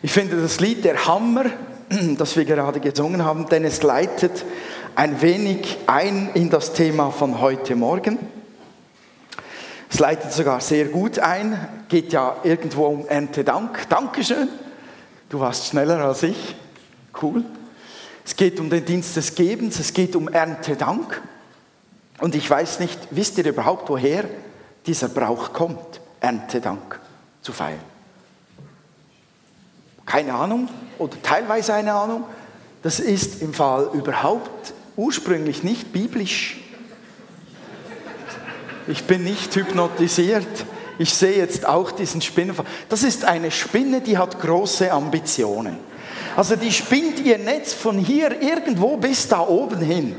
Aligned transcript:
Ich 0.00 0.12
finde 0.12 0.40
das 0.40 0.60
Lied 0.60 0.84
der 0.84 1.06
Hammer, 1.06 1.46
das 2.18 2.36
wir 2.36 2.44
gerade 2.44 2.78
gesungen 2.78 3.24
haben, 3.24 3.48
denn 3.48 3.64
es 3.64 3.82
leitet 3.82 4.44
ein 4.94 5.20
wenig 5.20 5.76
ein 5.88 6.30
in 6.34 6.50
das 6.50 6.72
Thema 6.72 7.10
von 7.10 7.40
heute 7.40 7.74
Morgen. 7.74 8.16
Es 9.90 9.98
leitet 9.98 10.32
sogar 10.32 10.60
sehr 10.60 10.84
gut 10.84 11.18
ein, 11.18 11.68
geht 11.88 12.12
ja 12.12 12.36
irgendwo 12.44 12.86
um 12.86 13.08
Erntedank. 13.08 13.88
Dankeschön, 13.88 14.48
du 15.30 15.40
warst 15.40 15.66
schneller 15.66 16.04
als 16.04 16.22
ich. 16.22 16.54
Cool. 17.20 17.42
Es 18.24 18.36
geht 18.36 18.60
um 18.60 18.70
den 18.70 18.84
Dienst 18.84 19.16
des 19.16 19.34
Gebens, 19.34 19.80
es 19.80 19.92
geht 19.92 20.14
um 20.14 20.28
Erntedank. 20.28 21.20
Und 22.20 22.36
ich 22.36 22.48
weiß 22.48 22.78
nicht, 22.78 23.00
wisst 23.10 23.38
ihr 23.38 23.46
überhaupt, 23.46 23.88
woher 23.88 24.24
dieser 24.86 25.08
Brauch 25.08 25.52
kommt, 25.52 26.00
Erntedank 26.20 27.00
zu 27.42 27.52
feiern? 27.52 27.97
Keine 30.08 30.34
Ahnung 30.34 30.68
oder 30.98 31.16
teilweise 31.22 31.74
eine 31.74 31.92
Ahnung. 31.92 32.24
Das 32.82 32.98
ist 32.98 33.42
im 33.42 33.54
Fall 33.54 33.90
überhaupt 33.92 34.72
ursprünglich 34.96 35.62
nicht 35.62 35.92
biblisch. 35.92 36.58
Ich 38.88 39.04
bin 39.04 39.22
nicht 39.22 39.54
hypnotisiert. 39.54 40.46
Ich 40.98 41.14
sehe 41.14 41.36
jetzt 41.36 41.66
auch 41.66 41.92
diesen 41.92 42.22
Spinnenfall. 42.22 42.64
Das 42.88 43.02
ist 43.02 43.24
eine 43.24 43.50
Spinne, 43.50 44.00
die 44.00 44.18
hat 44.18 44.40
große 44.40 44.90
Ambitionen. 44.90 45.76
Also 46.36 46.56
die 46.56 46.72
spinnt 46.72 47.20
ihr 47.20 47.38
Netz 47.38 47.72
von 47.74 47.98
hier 47.98 48.40
irgendwo 48.40 48.96
bis 48.96 49.28
da 49.28 49.40
oben 49.40 49.80
hin. 49.80 50.16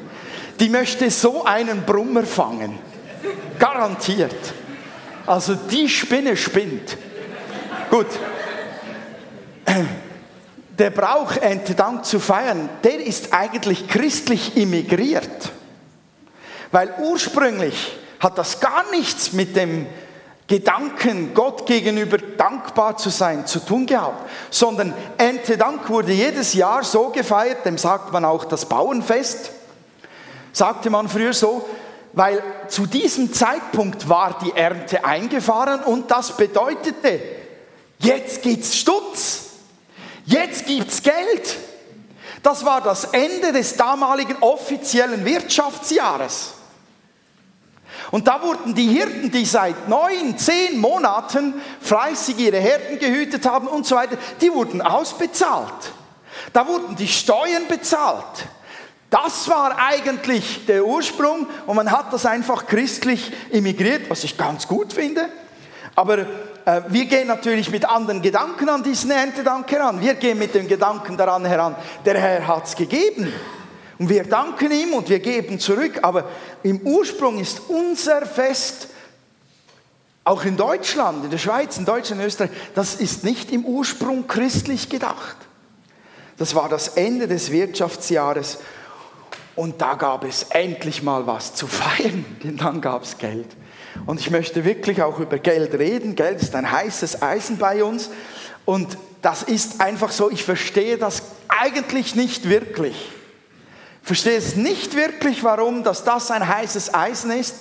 Die 0.60 0.70
möchte 0.70 1.10
so 1.10 1.44
einen 1.44 1.84
Brummer 1.84 2.24
fangen. 2.24 2.78
Garantiert. 3.58 4.36
Also 5.26 5.56
die 5.56 5.90
Spinne 5.90 6.38
spinnt. 6.38 6.98
Gut, 7.90 8.08
der 10.78 10.90
Brauch, 10.92 11.36
Erntedank 11.36 12.06
zu 12.06 12.20
feiern, 12.20 12.70
der 12.84 13.06
ist 13.06 13.34
eigentlich 13.34 13.88
christlich 13.88 14.58
immigriert. 14.58 15.52
Weil 16.72 16.94
ursprünglich 17.00 17.98
hat 18.20 18.38
das 18.38 18.60
gar 18.60 18.90
nichts 18.92 19.34
mit 19.34 19.56
dem 19.56 19.88
Gedanken, 20.48 21.34
Gott 21.36 21.68
gegenüber 21.68 22.18
dankbar 22.18 22.98
zu 22.98 23.10
sein, 23.12 23.46
zu 23.46 23.60
tun 23.60 23.86
gehabt, 23.86 24.28
sondern 24.50 24.96
Erntedank 25.18 25.90
wurde 25.90 26.12
jedes 26.12 26.54
Jahr 26.56 26.84
so 26.84 27.10
gefeiert, 27.10 27.66
dem 27.66 27.78
sagt 27.78 28.12
man 28.12 28.26
auch 28.26 28.46
das 28.46 28.66
Bauernfest, 28.66 29.52
sagte 30.52 30.90
man 30.90 31.08
früher 31.08 31.34
so, 31.34 31.70
weil 32.14 32.42
zu 32.68 32.88
diesem 32.88 33.32
Zeitpunkt 33.32 34.10
war 34.10 34.40
die 34.40 34.52
Ernte 34.52 35.06
eingefahren 35.06 35.82
und 35.82 36.10
das 36.10 36.36
bedeutete, 36.36 37.22
jetzt 38.00 38.42
geht's 38.42 38.76
Stutz. 38.76 39.49
Jetzt 40.30 40.68
gibt's 40.68 41.02
Geld. 41.02 41.58
Das 42.44 42.64
war 42.64 42.82
das 42.82 43.06
Ende 43.06 43.52
des 43.52 43.76
damaligen 43.76 44.38
offiziellen 44.42 45.26
Wirtschaftsjahres. 45.26 46.54
Und 48.12 48.28
da 48.28 48.42
wurden 48.44 48.76
die 48.76 48.88
Hirten, 48.88 49.32
die 49.32 49.44
seit 49.44 49.90
neun, 49.90 50.38
zehn 50.38 50.80
Monaten 50.80 51.56
fleißig 51.82 52.38
ihre 52.38 52.60
Herden 52.60 53.00
gehütet 53.00 53.48
haben 53.48 53.68
und 53.68 53.88
so 53.88 53.96
weiter, 53.96 54.18
die 54.40 54.54
wurden 54.54 54.84
ausbezahlt. 54.84 55.92
Da 56.54 56.68
wurden 56.68 56.96
die 56.96 57.08
Steuern 57.08 57.68
bezahlt. 57.68 58.46
Das 59.10 59.48
war 59.48 59.80
eigentlich 59.80 60.68
der 60.68 60.86
Ursprung 60.86 61.48
und 61.66 61.76
man 61.76 61.92
hat 61.92 62.14
das 62.14 62.28
einfach 62.28 62.68
christlich 62.68 63.32
immigriert, 63.50 64.12
was 64.12 64.24
ich 64.24 64.38
ganz 64.38 64.68
gut 64.68 64.94
finde. 64.94 65.28
Aber 65.96 66.28
wir 66.90 67.06
gehen 67.06 67.28
natürlich 67.28 67.72
mit 67.72 67.88
anderen 67.88 68.22
Gedanken 68.22 68.70
an 68.70 68.84
diesen 68.84 69.12
Erntedank 69.12 69.72
heran. 69.72 70.02
Wir 70.02 70.16
gehen 70.16 70.38
mit 70.38 70.54
dem 70.54 70.68
Gedanken 70.68 71.18
daran 71.18 71.46
heran, 71.46 71.76
der 72.06 72.20
Herr 72.20 72.48
hat 72.48 72.66
es 72.66 72.76
gegeben. 72.76 73.32
Und 73.98 74.10
wir 74.10 74.24
danken 74.24 74.72
ihm 74.72 74.94
und 74.94 75.10
wir 75.10 75.20
geben 75.20 75.60
zurück. 75.60 76.00
Aber 76.02 76.26
im 76.64 76.80
Ursprung 76.82 77.40
ist 77.40 77.62
unser 77.68 78.26
Fest, 78.26 78.90
auch 80.24 80.46
in 80.46 80.58
Deutschland, 80.58 81.26
in 81.26 81.32
der 81.32 81.38
Schweiz, 81.38 81.78
in 81.78 81.86
Deutschland, 81.86 82.22
in 82.22 82.28
Österreich, 82.28 82.52
das 82.76 82.96
ist 82.96 83.24
nicht 83.24 83.52
im 83.52 83.66
Ursprung 83.66 84.28
christlich 84.28 84.90
gedacht. 84.90 85.38
Das 86.38 86.56
war 86.56 86.70
das 86.70 86.90
Ende 86.90 87.28
des 87.28 87.52
Wirtschaftsjahres 87.52 88.60
und 89.56 89.82
da 89.82 89.96
gab 89.96 90.24
es 90.24 90.44
endlich 90.52 91.04
mal 91.04 91.28
was 91.28 91.54
zu 91.54 91.68
feiern, 91.68 92.24
denn 92.44 92.58
dann 92.58 92.80
gab 92.80 93.04
es 93.04 93.18
Geld. 93.18 93.48
Und 94.06 94.20
ich 94.20 94.30
möchte 94.30 94.66
wirklich 94.66 95.02
auch 95.02 95.20
über 95.20 95.38
Geld 95.38 95.74
reden. 95.74 96.16
Geld 96.16 96.42
ist 96.42 96.56
ein 96.56 96.70
heißes 96.70 97.22
Eisen 97.22 97.58
bei 97.58 97.84
uns. 97.84 98.10
Und 98.66 98.98
das 99.22 99.44
ist 99.44 99.82
einfach 99.82 100.12
so, 100.12 100.30
ich 100.30 100.44
verstehe 100.44 100.98
das 100.98 101.24
eigentlich 101.48 102.16
nicht 102.16 102.50
wirklich. 102.50 102.96
Ich 104.02 104.08
verstehe 104.08 104.38
es 104.38 104.56
nicht 104.56 104.96
wirklich, 104.96 105.44
warum 105.44 105.84
dass 105.84 106.04
das 106.04 106.32
ein 106.32 106.48
heißes 106.48 106.94
Eisen 106.94 107.32
ist 107.32 107.56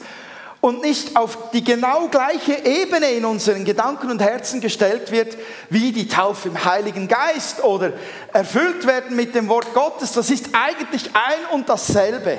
und 0.61 0.83
nicht 0.83 1.17
auf 1.17 1.51
die 1.53 1.63
genau 1.63 2.09
gleiche 2.09 2.65
Ebene 2.65 3.11
in 3.11 3.25
unseren 3.25 3.65
Gedanken 3.65 4.11
und 4.11 4.21
Herzen 4.21 4.61
gestellt 4.61 5.11
wird, 5.11 5.37
wie 5.71 5.93
die 5.93 6.09
Taufe 6.09 6.49
im 6.49 6.65
Heiligen 6.65 7.07
Geist 7.07 7.63
oder 7.63 7.93
erfüllt 8.33 8.87
werden 8.87 9.17
mit 9.17 9.35
dem 9.35 9.49
Wort 9.49 9.73
Gottes. 9.75 10.13
Das 10.13 10.31
ist 10.31 10.51
eigentlich 10.53 11.11
ein 11.15 11.55
und 11.55 11.69
dasselbe. 11.69 12.39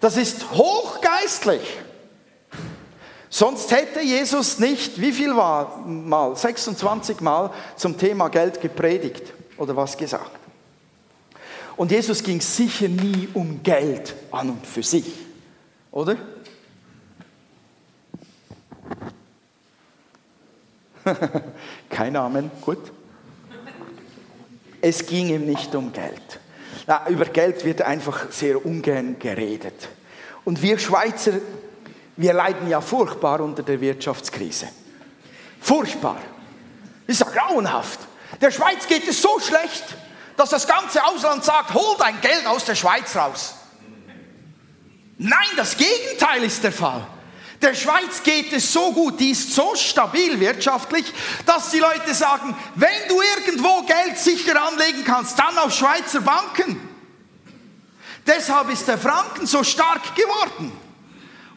Das 0.00 0.16
ist 0.16 0.50
hochgeistlich. 0.52 1.62
Sonst 3.32 3.70
hätte 3.70 4.00
Jesus 4.00 4.58
nicht, 4.58 5.00
wie 5.00 5.12
viel 5.12 5.36
war 5.36 5.86
mal, 5.86 6.34
26 6.34 7.20
Mal 7.20 7.52
zum 7.76 7.96
Thema 7.96 8.28
Geld 8.28 8.60
gepredigt 8.60 9.32
oder 9.56 9.76
was 9.76 9.96
gesagt. 9.96 10.32
Und 11.76 11.92
Jesus 11.92 12.24
ging 12.24 12.40
sicher 12.40 12.88
nie 12.88 13.28
um 13.32 13.62
Geld 13.62 14.16
an 14.32 14.50
und 14.50 14.66
für 14.66 14.82
sich, 14.82 15.14
oder? 15.92 16.16
Kein 21.88 22.16
Amen, 22.16 22.50
gut. 22.60 22.90
Es 24.80 25.06
ging 25.06 25.28
ihm 25.28 25.46
nicht 25.46 25.72
um 25.76 25.92
Geld. 25.92 26.40
Na, 26.88 27.08
über 27.08 27.26
Geld 27.26 27.64
wird 27.64 27.82
einfach 27.82 28.32
sehr 28.32 28.66
ungern 28.66 29.20
geredet. 29.20 29.88
Und 30.44 30.62
wir 30.62 30.78
Schweizer 30.78 31.34
wir 32.16 32.32
leiden 32.32 32.68
ja 32.68 32.80
furchtbar 32.80 33.40
unter 33.40 33.62
der 33.62 33.80
Wirtschaftskrise. 33.80 34.68
Furchtbar. 35.60 36.18
Ist 37.06 37.20
ja 37.20 37.26
grauenhaft. 37.26 38.00
Der 38.40 38.50
Schweiz 38.50 38.86
geht 38.86 39.06
es 39.08 39.20
so 39.20 39.38
schlecht, 39.40 39.84
dass 40.36 40.50
das 40.50 40.66
ganze 40.66 41.04
Ausland 41.04 41.44
sagt, 41.44 41.74
hol 41.74 41.96
dein 41.98 42.20
Geld 42.20 42.46
aus 42.46 42.64
der 42.64 42.74
Schweiz 42.74 43.14
raus. 43.16 43.54
Nein, 45.18 45.48
das 45.56 45.76
Gegenteil 45.76 46.44
ist 46.44 46.64
der 46.64 46.72
Fall. 46.72 47.06
Der 47.60 47.74
Schweiz 47.74 48.22
geht 48.22 48.52
es 48.54 48.72
so 48.72 48.90
gut, 48.92 49.20
die 49.20 49.32
ist 49.32 49.54
so 49.54 49.74
stabil 49.74 50.40
wirtschaftlich, 50.40 51.12
dass 51.44 51.70
die 51.70 51.78
Leute 51.78 52.14
sagen, 52.14 52.56
wenn 52.74 53.08
du 53.08 53.20
irgendwo 53.20 53.82
Geld 53.82 54.18
sicher 54.18 54.62
anlegen 54.62 55.04
kannst, 55.04 55.38
dann 55.38 55.58
auf 55.58 55.74
Schweizer 55.74 56.22
Banken. 56.22 56.88
Deshalb 58.26 58.70
ist 58.70 58.88
der 58.88 58.96
Franken 58.96 59.46
so 59.46 59.62
stark 59.62 60.14
geworden. 60.14 60.72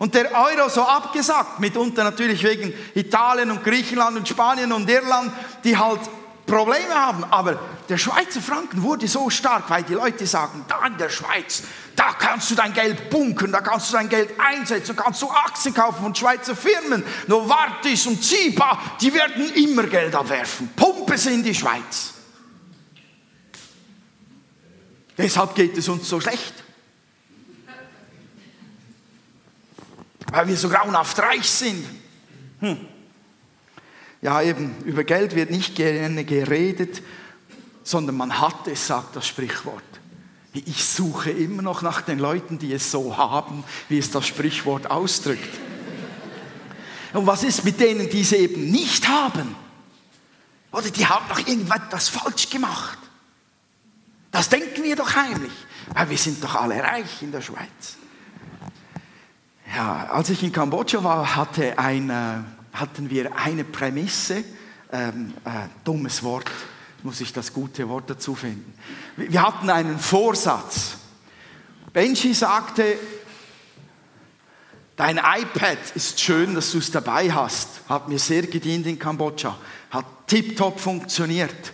Und 0.04 0.14
der 0.16 0.34
Euro 0.34 0.68
so 0.68 0.82
abgesagt, 0.82 1.62
mitunter 1.62 2.04
natürlich 2.04 2.44
wegen 2.44 2.74
Italien 2.94 3.50
und 3.52 3.64
Griechenland 3.64 4.18
und 4.18 4.28
Spanien 4.28 4.74
und 4.74 4.90
Irland, 4.90 5.32
die 5.64 5.78
halt 5.78 6.02
Probleme 6.46 6.94
haben. 6.94 7.24
Aber 7.24 7.58
der 7.88 7.98
Schweizer 7.98 8.42
Franken 8.42 8.84
wurde 8.84 9.08
so 9.08 9.30
stark, 9.30 9.70
weil 9.70 9.84
die 9.84 9.94
Leute 9.94 10.28
sagen, 10.28 10.66
da 10.68 10.86
in 10.88 10.98
der 10.98 11.08
Schweiz, 11.08 11.64
da 11.96 12.12
kannst 12.20 12.52
du 12.52 12.56
dein 12.56 12.74
Geld 12.74 13.10
bunkern, 13.10 13.54
da 13.54 13.62
kannst 13.62 13.92
du 13.92 13.94
dein 13.94 14.10
Geld 14.10 14.32
einsetzen, 14.38 14.94
kannst 14.94 15.22
du 15.22 15.30
Aktien 15.30 15.74
kaufen 15.74 16.04
von 16.04 16.14
Schweizer 16.14 16.54
Firmen. 16.54 17.02
Novartis 17.28 18.06
und 18.06 18.22
Ziba, 18.22 18.78
die 19.00 19.14
werden 19.14 19.54
immer 19.54 19.84
Geld 19.84 20.14
abwerfen. 20.14 20.70
Pumpe 20.76 21.18
sie 21.18 21.34
in 21.34 21.44
die 21.44 21.56
Schweiz. 21.56 22.12
Deshalb 25.18 25.56
geht 25.56 25.78
es 25.78 25.88
uns 25.88 26.10
so 26.10 26.20
schlecht. 26.20 26.63
Weil 30.34 30.48
wir 30.48 30.58
so 30.58 30.68
grauenhaft 30.68 31.20
reich 31.20 31.48
sind. 31.48 31.86
Hm. 32.60 32.78
Ja, 34.22 34.42
eben, 34.42 34.76
über 34.84 35.04
Geld 35.04 35.36
wird 35.36 35.52
nicht 35.52 35.76
gerne 35.76 36.26
geredet, 36.26 37.04
sondern 37.84 38.18
man 38.18 38.40
hat 38.40 38.68
es, 38.68 38.88
sagt 38.88 39.16
das 39.16 39.28
Sprichwort. 39.28 39.84
Ich 40.54 40.86
suche 40.86 41.30
immer 41.30 41.62
noch 41.62 41.84
nach 41.84 42.02
den 42.02 42.18
Leuten, 42.18 42.58
die 42.58 42.74
es 42.74 42.90
so 42.90 43.16
haben, 43.16 43.64
wie 43.90 44.00
es 44.00 44.10
das 44.10 44.26
Sprichwort 44.26 44.90
ausdrückt. 44.90 45.60
Und 47.14 47.28
was 47.28 47.44
ist 47.44 47.64
mit 47.64 47.80
denen, 47.80 48.10
die 48.10 48.22
es 48.22 48.32
eben 48.32 48.72
nicht 48.72 49.08
haben? 49.08 49.56
Oder 50.72 50.90
die 50.90 51.06
haben 51.06 51.26
doch 51.30 51.48
irgendwas 51.48 52.10
falsch 52.10 52.50
gemacht. 52.50 52.98
Das 54.32 54.50
denken 54.50 54.84
wir 54.84 54.96
doch 54.96 55.16
heimlich, 55.16 55.54
weil 55.94 56.10
wir 56.10 56.18
sind 56.18 56.44
doch 56.44 56.56
alle 56.56 56.82
reich 56.82 57.22
in 57.22 57.32
der 57.32 57.42
Schweiz. 57.42 57.98
Ja, 59.76 60.08
als 60.12 60.30
ich 60.30 60.44
in 60.44 60.52
Kambodscha 60.52 61.04
war, 61.04 61.36
hatte 61.36 61.80
ein, 61.80 62.12
äh, 62.12 62.36
hatten 62.74 63.10
wir 63.10 63.36
eine 63.36 63.64
Prämisse, 63.64 64.44
ähm, 64.92 65.34
äh, 65.46 65.68
dummes 65.84 66.22
Wort, 66.22 66.52
muss 67.02 67.22
ich 67.22 67.34
das 67.34 67.52
gute 67.52 67.90
Wort 67.90 68.08
dazu 68.08 68.36
finden. 68.36 68.72
Wir 69.18 69.42
hatten 69.42 69.72
einen 69.72 69.98
Vorsatz. 69.98 70.98
Benji 71.92 72.36
sagte, 72.36 72.98
dein 74.96 75.18
iPad 75.18 75.80
ist 75.96 76.22
schön, 76.22 76.54
dass 76.54 76.72
du 76.72 76.78
es 76.78 76.92
dabei 76.92 77.32
hast. 77.32 77.82
Hat 77.90 78.08
mir 78.10 78.20
sehr 78.20 78.44
gedient 78.44 78.86
in 78.86 79.00
Kambodscha. 79.00 79.58
Hat 79.90 80.06
tiptop 80.28 80.80
funktioniert. 80.80 81.74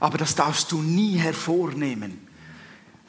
Aber 0.00 0.16
das 0.16 0.34
darfst 0.34 0.72
du 0.72 0.80
nie 0.80 1.18
hervornehmen. 1.18 2.29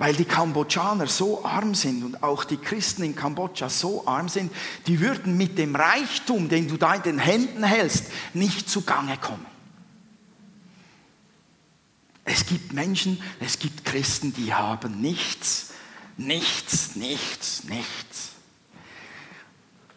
Weil 0.01 0.15
die 0.15 0.25
Kambodschaner 0.25 1.06
so 1.06 1.45
arm 1.45 1.75
sind 1.75 2.03
und 2.03 2.24
auch 2.24 2.44
die 2.44 2.57
Christen 2.57 3.03
in 3.03 3.15
Kambodscha 3.15 3.69
so 3.69 4.07
arm 4.07 4.30
sind, 4.30 4.51
die 4.88 5.00
würden 5.00 5.38
mit 5.38 5.59
dem 5.59 5.75
Reichtum, 5.75 6.50
den 6.50 6.68
du 6.68 6.77
da 6.77 6.95
in 6.95 7.03
den 7.03 7.19
Händen 7.19 7.63
hältst, 7.63 8.06
nicht 8.33 8.68
zugange 8.68 9.15
kommen. 9.18 9.45
Es 12.25 12.48
gibt 12.48 12.74
Menschen, 12.74 13.21
es 13.39 13.59
gibt 13.59 13.86
Christen, 13.86 14.33
die 14.33 14.56
haben 14.56 15.00
nichts, 15.01 15.69
nichts, 16.18 16.95
nichts, 16.95 17.65
nichts. 17.65 18.31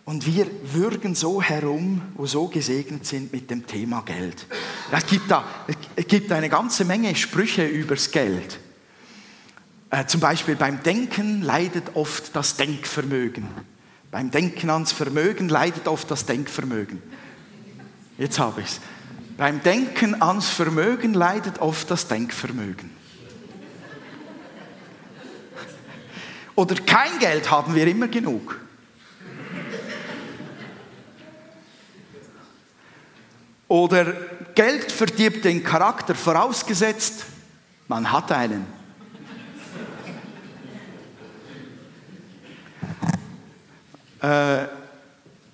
Und 0.04 0.26
wir 0.26 0.46
würgen 0.64 1.14
so 1.14 1.40
herum, 1.40 2.02
wo 2.12 2.26
so 2.26 2.48
gesegnet 2.48 3.06
sind 3.06 3.32
mit 3.32 3.48
dem 3.48 3.66
Thema 3.66 4.02
Geld. 4.02 4.44
Es 4.92 5.06
gibt, 5.06 5.30
da, 5.30 5.46
es 5.96 6.06
gibt 6.06 6.30
eine 6.30 6.50
ganze 6.50 6.84
Menge 6.84 7.16
Sprüche 7.16 7.64
übers 7.64 8.10
Geld. 8.10 8.60
Äh, 9.94 10.06
zum 10.06 10.18
Beispiel 10.18 10.56
beim 10.56 10.82
Denken 10.82 11.40
leidet 11.40 11.94
oft 11.94 12.34
das 12.34 12.56
Denkvermögen. 12.56 13.46
Beim 14.10 14.32
Denken 14.32 14.68
ans 14.70 14.90
Vermögen 14.90 15.48
leidet 15.48 15.86
oft 15.86 16.10
das 16.10 16.26
Denkvermögen. 16.26 17.00
Jetzt 18.18 18.40
habe 18.40 18.62
ich 18.62 18.66
es. 18.66 18.80
Beim 19.36 19.62
Denken 19.62 20.20
ans 20.20 20.48
Vermögen 20.48 21.14
leidet 21.14 21.60
oft 21.60 21.88
das 21.92 22.08
Denkvermögen. 22.08 22.90
Oder 26.56 26.74
kein 26.74 27.20
Geld 27.20 27.52
haben 27.52 27.76
wir 27.76 27.86
immer 27.86 28.08
genug. 28.08 28.58
Oder 33.68 34.12
Geld 34.56 34.90
verdirbt 34.90 35.44
den 35.44 35.62
Charakter, 35.62 36.16
vorausgesetzt, 36.16 37.26
man 37.86 38.10
hat 38.10 38.32
einen. 38.32 38.83
Äh, 44.24 44.68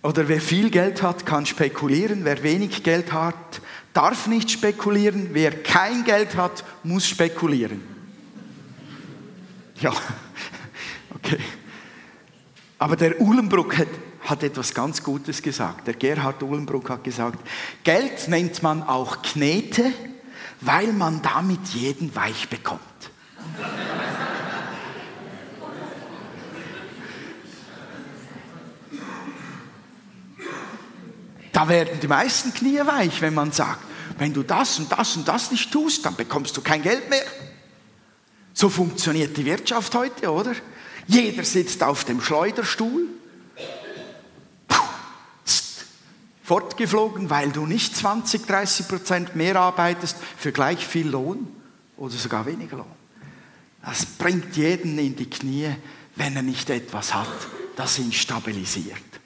oder 0.02 0.28
wer 0.28 0.40
viel 0.40 0.70
Geld 0.70 1.02
hat, 1.02 1.26
kann 1.26 1.44
spekulieren. 1.44 2.24
Wer 2.24 2.42
wenig 2.42 2.82
Geld 2.82 3.12
hat, 3.12 3.60
darf 3.92 4.28
nicht 4.28 4.50
spekulieren. 4.50 5.30
Wer 5.32 5.62
kein 5.62 6.04
Geld 6.04 6.36
hat, 6.36 6.64
muss 6.84 7.06
spekulieren. 7.06 7.82
Ja, 9.80 9.92
okay. 11.14 11.38
Aber 12.78 12.96
der 12.96 13.20
Uhlenbruck 13.20 13.76
hat, 13.76 13.88
hat 14.22 14.42
etwas 14.42 14.72
ganz 14.72 15.02
Gutes 15.02 15.42
gesagt. 15.42 15.86
Der 15.86 15.94
Gerhard 15.94 16.42
Uhlenbruck 16.42 16.88
hat 16.90 17.04
gesagt, 17.04 17.40
Geld 17.82 18.28
nennt 18.28 18.62
man 18.62 18.82
auch 18.84 19.20
Knete, 19.20 19.92
weil 20.60 20.92
man 20.92 21.20
damit 21.22 21.66
jeden 21.74 22.14
weich 22.14 22.48
bekommt. 22.48 22.80
Da 31.60 31.68
werden 31.68 32.00
die 32.00 32.08
meisten 32.08 32.54
Knie 32.54 32.80
weich, 32.86 33.20
wenn 33.20 33.34
man 33.34 33.52
sagt, 33.52 33.84
wenn 34.16 34.32
du 34.32 34.42
das 34.42 34.78
und 34.78 34.90
das 34.90 35.14
und 35.18 35.28
das 35.28 35.50
nicht 35.50 35.70
tust, 35.70 36.06
dann 36.06 36.16
bekommst 36.16 36.56
du 36.56 36.62
kein 36.62 36.80
Geld 36.80 37.10
mehr. 37.10 37.26
So 38.54 38.70
funktioniert 38.70 39.36
die 39.36 39.44
Wirtschaft 39.44 39.94
heute, 39.94 40.32
oder? 40.32 40.54
Jeder 41.06 41.44
sitzt 41.44 41.82
auf 41.82 42.06
dem 42.06 42.22
Schleuderstuhl. 42.22 43.08
Fortgeflogen, 46.42 47.28
weil 47.28 47.50
du 47.50 47.66
nicht 47.66 47.94
20, 47.94 48.46
30 48.46 48.88
Prozent 48.88 49.36
mehr 49.36 49.56
arbeitest 49.56 50.16
für 50.38 50.52
gleich 50.52 50.86
viel 50.86 51.08
Lohn 51.08 51.46
oder 51.98 52.14
sogar 52.14 52.46
weniger 52.46 52.78
Lohn. 52.78 52.86
Das 53.84 54.06
bringt 54.06 54.56
jeden 54.56 54.98
in 54.98 55.14
die 55.14 55.28
Knie, 55.28 55.76
wenn 56.16 56.36
er 56.36 56.42
nicht 56.42 56.70
etwas 56.70 57.12
hat, 57.12 57.28
das 57.76 57.98
ihn 57.98 58.12
stabilisiert. 58.12 59.19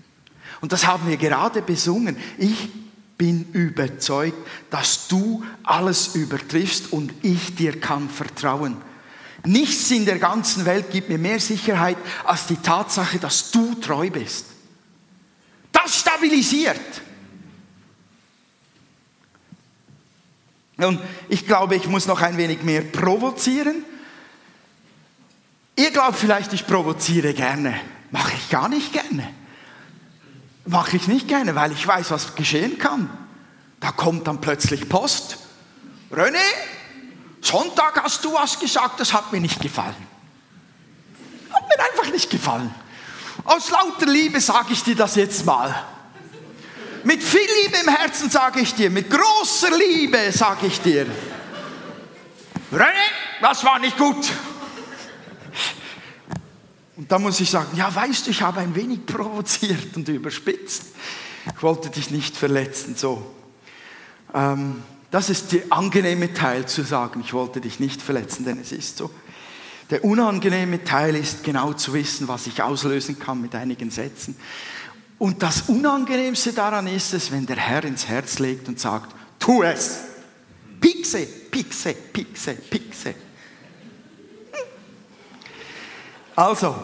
Und 0.64 0.72
das 0.72 0.87
haben 0.87 1.06
wir 1.06 1.19
gerade 1.19 1.61
besungen. 1.61 2.16
Ich 2.38 2.70
bin 3.19 3.52
überzeugt, 3.52 4.38
dass 4.70 5.08
du 5.08 5.44
alles 5.62 6.14
übertriffst 6.14 6.90
und 6.90 7.12
ich 7.20 7.55
dir 7.55 7.78
kann 7.78 8.08
vertrauen. 8.08 8.78
Nichts 9.44 9.90
in 9.90 10.06
der 10.06 10.19
ganzen 10.19 10.64
Welt 10.64 10.90
gibt 10.90 11.11
mir 11.11 11.19
mehr 11.19 11.38
Sicherheit 11.38 11.99
als 12.25 12.46
die 12.46 12.56
Tatsache, 12.56 13.19
dass 13.19 13.50
du 13.50 13.75
treu 13.75 14.08
bist. 14.08 14.46
Das 15.70 16.00
stabilisiert. 16.00 16.81
Und 20.78 20.99
ich 21.28 21.46
glaube, 21.46 21.76
ich 21.76 21.87
muss 21.88 22.06
noch 22.06 22.22
ein 22.22 22.38
wenig 22.38 22.62
mehr 22.62 22.81
provozieren. 22.81 23.84
Ihr 25.76 25.90
glaubt 25.90 26.17
vielleicht, 26.17 26.55
ich 26.55 26.67
provoziere 26.67 27.34
gerne. 27.34 27.78
Mache 28.10 28.32
ich 28.34 28.49
gar 28.49 28.70
nicht 28.70 28.94
gerne. 28.94 29.44
Mache 30.66 30.96
ich 30.96 31.08
nicht 31.08 31.28
gerne, 31.28 31.55
weil 31.55 31.72
ich 31.72 31.87
weiß, 31.87 32.11
was 32.11 32.34
geschehen 32.34 32.78
kann. 32.78 33.11
Da 33.81 33.93
kommt 33.93 34.26
dann 34.26 34.40
plötzlich 34.40 34.88
Post. 34.88 35.38
René, 36.11 36.38
Sonntag 37.40 38.02
hast 38.02 38.25
du 38.25 38.32
was 38.32 38.58
gesagt, 38.58 39.00
das 39.00 39.12
hat 39.12 39.31
mir 39.32 39.40
nicht 39.40 39.61
gefallen. 39.61 39.94
Hat 41.52 41.62
mir 41.69 41.84
einfach 41.84 42.11
nicht 42.11 42.31
gefallen. 42.31 42.75
Aus 43.44 43.70
lauter 43.70 44.06
Liebe 44.06 44.40
sage 44.40 44.72
ich 44.72 44.82
dir 44.82 44.96
das 44.96 45.16
jetzt 45.16 45.44
mal. 45.44 45.84
Mit 47.02 47.22
viel 47.22 47.46
Liebe 47.62 47.76
im 47.76 47.94
Herzen 47.94 48.31
sage 48.31 48.60
ich 48.60 48.75
dir, 48.75 48.88
mit 48.88 49.10
großer 49.10 49.76
Liebe 49.76 50.32
sage 50.32 50.67
ich 50.67 50.81
dir. 50.81 51.06
René, 52.72 52.93
das 53.43 53.62
war 53.62 53.78
nicht 53.78 53.99
gut. 53.99 54.31
Und 56.96 57.11
da 57.11 57.19
muss 57.19 57.41
ich 57.41 57.50
sagen, 57.50 57.76
ja, 57.76 57.93
weißt 57.93 58.26
du, 58.26 58.31
ich 58.31 58.43
habe 58.43 58.61
ein 58.61 58.75
wenig 58.75 59.06
provoziert 59.06 59.96
und 59.96 60.08
überspitzt. 60.08 60.87
Ich 61.55 61.62
wollte 61.62 61.91
dich 61.91 62.11
nicht 62.11 62.37
verletzen, 62.37 62.96
so. 62.96 63.35
Ähm, 64.32 64.82
das 65.11 65.31
ist 65.31 65.52
der 65.52 65.62
angenehme 65.70 66.32
Teil 66.35 66.67
zu 66.67 66.82
sagen, 66.82 67.20
ich 67.20 67.32
wollte 67.32 67.60
dich 67.60 67.79
nicht 67.79 68.03
verletzen, 68.03 68.44
denn 68.44 68.58
es 68.58 68.72
ist 68.72 68.96
so. 68.96 69.10
Der 69.91 70.05
unangenehme 70.05 70.82
Teil 70.82 71.15
ist 71.15 71.44
genau 71.44 71.72
zu 71.74 71.93
wissen, 71.93 72.27
was 72.27 72.46
ich 72.46 72.63
auslösen 72.63 73.19
kann 73.19 73.41
mit 73.41 73.55
einigen 73.55 73.91
Sätzen. 73.91 74.34
Und 75.19 75.43
das 75.43 75.69
Unangenehmste 75.69 76.53
daran 76.53 76.86
ist 76.86 77.15
es, 77.15 77.31
wenn 77.31 77.46
der 77.46 77.56
Herr 77.56 77.84
ins 77.84 78.08
Herz 78.08 78.39
legt 78.39 78.67
und 78.67 78.81
sagt, 78.81 79.15
tu 79.39 79.63
es. 79.63 80.01
Pixe, 80.81 81.27
pixe, 81.51 81.94
pixe, 81.94 82.55
pixe. 82.55 83.15
Also, 86.36 86.74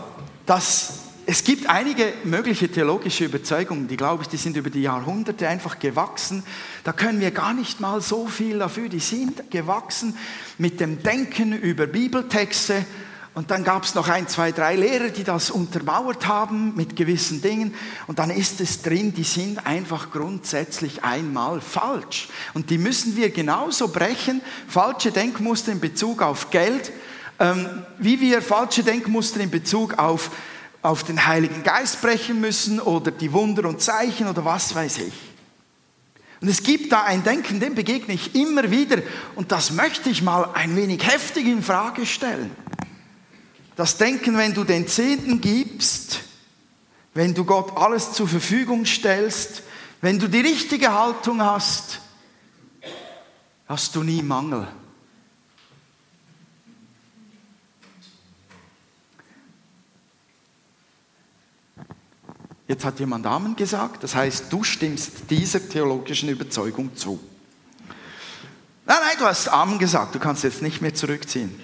das, 0.46 1.00
es 1.26 1.42
gibt 1.42 1.68
einige 1.68 2.12
mögliche 2.22 2.70
theologische 2.70 3.24
Überzeugungen, 3.24 3.88
die 3.88 3.96
glaube 3.96 4.22
ich, 4.22 4.28
die 4.28 4.36
sind 4.36 4.56
über 4.56 4.70
die 4.70 4.82
Jahrhunderte 4.82 5.48
einfach 5.48 5.80
gewachsen. 5.80 6.44
Da 6.84 6.92
können 6.92 7.20
wir 7.20 7.32
gar 7.32 7.52
nicht 7.52 7.80
mal 7.80 8.00
so 8.00 8.28
viel 8.28 8.60
dafür. 8.60 8.88
Die 8.88 9.00
sind 9.00 9.50
gewachsen 9.50 10.16
mit 10.56 10.78
dem 10.78 11.02
Denken 11.02 11.52
über 11.52 11.88
Bibeltexte. 11.88 12.84
Und 13.34 13.50
dann 13.50 13.64
gab 13.64 13.82
es 13.84 13.96
noch 13.96 14.08
ein, 14.08 14.28
zwei, 14.28 14.52
drei 14.52 14.76
Lehrer, 14.76 15.08
die 15.08 15.24
das 15.24 15.50
untermauert 15.50 16.28
haben 16.28 16.76
mit 16.76 16.94
gewissen 16.94 17.42
Dingen. 17.42 17.74
Und 18.06 18.20
dann 18.20 18.30
ist 18.30 18.60
es 18.60 18.82
drin, 18.82 19.14
die 19.14 19.24
sind 19.24 19.66
einfach 19.66 20.12
grundsätzlich 20.12 21.02
einmal 21.02 21.60
falsch. 21.60 22.28
Und 22.54 22.70
die 22.70 22.78
müssen 22.78 23.16
wir 23.16 23.30
genauso 23.30 23.88
brechen. 23.88 24.42
Falsche 24.68 25.10
Denkmuster 25.10 25.72
in 25.72 25.80
Bezug 25.80 26.22
auf 26.22 26.50
Geld 26.50 26.92
wie 27.98 28.20
wir 28.20 28.42
falsche 28.42 28.82
Denkmuster 28.82 29.40
in 29.40 29.50
Bezug 29.50 29.98
auf, 29.98 30.30
auf 30.82 31.04
den 31.04 31.26
Heiligen 31.26 31.62
Geist 31.62 32.02
brechen 32.02 32.40
müssen 32.40 32.80
oder 32.80 33.10
die 33.10 33.32
Wunder 33.32 33.66
und 33.66 33.80
Zeichen 33.80 34.28
oder 34.28 34.44
was 34.44 34.74
weiß 34.74 34.98
ich. 34.98 35.14
Und 36.42 36.48
es 36.48 36.62
gibt 36.62 36.92
da 36.92 37.02
ein 37.04 37.22
Denken, 37.22 37.60
dem 37.60 37.74
begegne 37.74 38.14
ich 38.14 38.34
immer 38.34 38.70
wieder 38.70 39.02
und 39.36 39.52
das 39.52 39.72
möchte 39.72 40.10
ich 40.10 40.22
mal 40.22 40.50
ein 40.54 40.76
wenig 40.76 41.06
heftig 41.06 41.46
in 41.46 41.62
Frage 41.62 42.06
stellen. 42.06 42.50
Das 43.76 43.96
Denken, 43.96 44.36
wenn 44.36 44.52
du 44.52 44.64
den 44.64 44.86
Zehnten 44.86 45.40
gibst, 45.40 46.20
wenn 47.14 47.34
du 47.34 47.44
Gott 47.44 47.76
alles 47.76 48.12
zur 48.12 48.28
Verfügung 48.28 48.84
stellst, 48.84 49.62
wenn 50.02 50.18
du 50.18 50.28
die 50.28 50.40
richtige 50.40 50.92
Haltung 50.92 51.42
hast, 51.42 52.00
hast 53.66 53.94
du 53.96 54.02
nie 54.02 54.22
Mangel. 54.22 54.68
Jetzt 62.70 62.84
hat 62.84 63.00
jemand 63.00 63.26
Amen 63.26 63.56
gesagt, 63.56 64.04
das 64.04 64.14
heißt, 64.14 64.44
du 64.48 64.62
stimmst 64.62 65.28
dieser 65.28 65.68
theologischen 65.68 66.28
Überzeugung 66.28 66.94
zu. 66.94 67.18
Nein, 68.86 68.98
nein, 69.00 69.16
du 69.18 69.24
hast 69.24 69.48
Amen 69.48 69.76
gesagt, 69.76 70.14
du 70.14 70.20
kannst 70.20 70.44
jetzt 70.44 70.62
nicht 70.62 70.80
mehr 70.80 70.94
zurückziehen. 70.94 71.50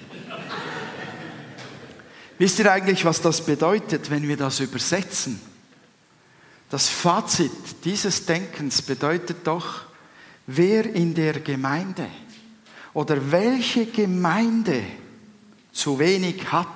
Wisst 2.39 2.59
ihr 2.59 2.73
eigentlich, 2.73 3.05
was 3.05 3.23
das 3.23 3.47
bedeutet, 3.47 4.11
wenn 4.11 4.27
wir 4.27 4.37
das 4.37 4.59
übersetzen? 4.59 5.41
Das 6.71 6.89
Fazit 6.89 7.53
dieses 7.85 8.27
Denkens 8.27 8.83
bedeutet 8.83 9.47
doch, 9.47 9.83
wer 10.49 10.93
in 10.93 11.15
der 11.15 11.39
Gemeinde 11.39 12.09
oder 12.95 13.31
welche 13.31 13.87
Gemeinde 13.87 14.83
zu 15.71 16.01
wenig 16.01 16.51
hat, 16.51 16.67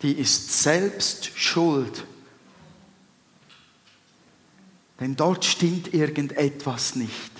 die 0.00 0.12
ist 0.12 0.62
selbst 0.62 1.38
schuld. 1.38 2.06
Denn 5.00 5.16
dort 5.16 5.44
stimmt 5.44 5.94
irgendetwas 5.94 6.94
nicht. 6.94 7.32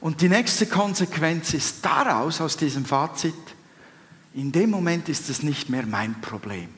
Und 0.00 0.22
die 0.22 0.28
nächste 0.28 0.66
Konsequenz 0.66 1.54
ist 1.54 1.84
daraus, 1.84 2.40
aus 2.40 2.56
diesem 2.56 2.84
Fazit, 2.84 3.34
in 4.34 4.52
dem 4.52 4.70
Moment 4.70 5.08
ist 5.08 5.28
es 5.28 5.42
nicht 5.42 5.68
mehr 5.68 5.86
mein 5.86 6.20
Problem. 6.20 6.68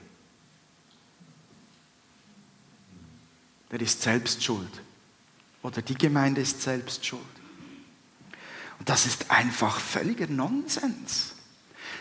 Der 3.70 3.80
ist 3.80 4.02
selbst 4.02 4.42
schuld. 4.42 4.70
Oder 5.62 5.82
die 5.82 5.96
Gemeinde 5.96 6.40
ist 6.40 6.62
selbst 6.62 7.04
schuld. 7.04 7.22
Und 8.78 8.88
das 8.88 9.06
ist 9.06 9.30
einfach 9.30 9.78
völliger 9.78 10.28
Nonsens. 10.28 11.34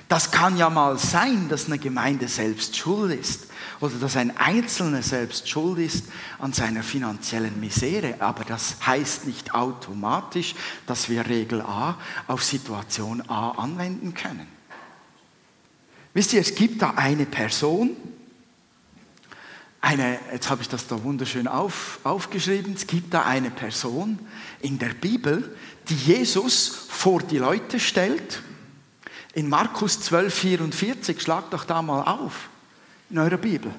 Das 0.08 0.32
kann 0.32 0.56
ja 0.56 0.70
mal 0.70 0.98
sein, 0.98 1.50
dass 1.50 1.66
eine 1.66 1.80
Gemeinde 1.80 2.30
selbst 2.30 2.78
schuld 2.78 3.20
ist 3.20 3.48
oder 3.82 3.96
dass 3.96 4.16
ein 4.16 4.38
Einzelner 4.38 5.02
selbst 5.02 5.50
schuld 5.50 5.80
ist 5.80 6.06
an 6.40 6.54
seiner 6.54 6.82
finanziellen 6.82 7.60
Misere. 7.60 8.16
Aber 8.20 8.46
das 8.46 8.78
heißt 8.86 9.28
nicht 9.28 9.54
automatisch, 9.54 10.56
dass 10.86 11.10
wir 11.10 11.28
Regel 11.28 11.62
A 11.62 11.98
auf 12.28 12.44
Situation 12.44 13.22
A 13.30 13.52
anwenden 13.52 14.14
können. 14.14 14.48
Wisst 16.14 16.34
ihr, 16.34 16.42
es 16.42 16.56
gibt 16.56 16.82
da 16.82 16.92
eine 16.96 17.26
Person, 17.26 17.96
eine, 19.82 20.18
jetzt 20.32 20.50
habe 20.50 20.62
ich 20.62 20.70
das 20.70 20.88
da 20.88 21.04
wunderschön 21.04 21.48
auf, 21.48 22.00
aufgeschrieben, 22.04 22.74
es 22.74 22.88
gibt 22.88 23.14
da 23.14 23.24
eine 23.24 23.52
Person 23.52 24.18
in 24.62 24.80
der 24.80 24.90
Bibel, 24.90 25.56
die 25.90 25.96
Jesus 25.96 26.88
vor 26.90 27.22
die 27.22 27.38
Leute 27.38 27.80
stellt. 27.80 28.42
In 29.34 29.50
Markus 29.50 30.00
12, 30.02 30.34
44, 30.34 31.22
schlagt 31.22 31.54
doch 31.54 31.66
da 31.66 31.82
mal 31.82 32.02
auf 32.04 32.50
in 33.10 33.20
eurer 33.20 33.38
Bibel. 33.38 33.74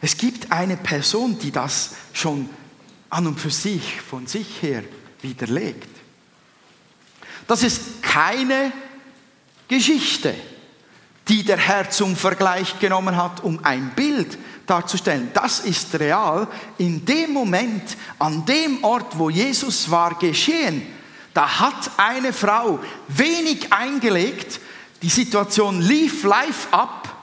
Es 0.00 0.16
gibt 0.16 0.52
eine 0.52 0.76
Person, 0.76 1.38
die 1.38 1.50
das 1.50 1.92
schon 2.12 2.48
an 3.10 3.26
und 3.26 3.40
für 3.40 3.50
sich, 3.50 4.00
von 4.00 4.26
sich 4.26 4.62
her 4.62 4.82
widerlegt. 5.22 5.88
Das 7.46 7.62
ist 7.62 8.02
keine 8.02 8.72
Geschichte, 9.68 10.34
die 11.28 11.44
der 11.44 11.56
Herr 11.56 11.90
zum 11.90 12.16
Vergleich 12.16 12.78
genommen 12.78 13.16
hat, 13.16 13.42
um 13.42 13.64
ein 13.64 13.90
Bild 13.94 14.38
darzustellen. 14.66 15.30
Das 15.32 15.60
ist 15.60 15.98
real 15.98 16.48
in 16.78 17.04
dem 17.04 17.32
Moment, 17.32 17.96
an 18.18 18.44
dem 18.44 18.82
Ort, 18.84 19.18
wo 19.18 19.30
Jesus 19.30 19.90
war, 19.90 20.18
geschehen. 20.18 20.82
Da 21.36 21.60
hat 21.60 21.90
eine 21.98 22.32
Frau 22.32 22.78
wenig 23.08 23.70
eingelegt, 23.70 24.58
die 25.02 25.10
Situation 25.10 25.82
lief 25.82 26.24
live 26.24 26.68
ab. 26.70 27.14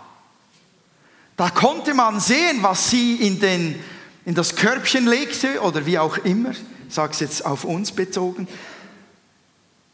Da 1.36 1.50
konnte 1.50 1.96
man 1.96 2.20
sehen, 2.20 2.62
was 2.62 2.92
sie 2.92 3.16
in, 3.16 3.40
den, 3.40 3.84
in 4.24 4.36
das 4.36 4.56
Körbchen 4.56 5.08
legte 5.08 5.60
oder 5.62 5.88
wie 5.88 5.98
auch 5.98 6.18
immer. 6.18 6.52
Ich 6.52 6.94
sage 6.94 7.14
es 7.14 7.22
jetzt 7.22 7.44
auf 7.44 7.64
uns 7.64 7.92
bezogen. 7.92 8.48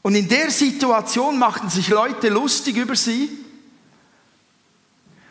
Und 0.02 0.16
in 0.16 0.28
der 0.28 0.52
Situation 0.52 1.40
machten 1.40 1.70
sich 1.70 1.88
Leute 1.88 2.28
lustig 2.28 2.76
über 2.76 2.98
sie. 2.98 3.30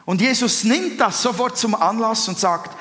Und 0.06 0.22
Jesus 0.22 0.64
nimmt 0.64 0.98
das 0.98 1.20
sofort 1.20 1.58
zum 1.58 1.74
Anlass 1.74 2.26
und 2.26 2.38
sagt, 2.38 2.74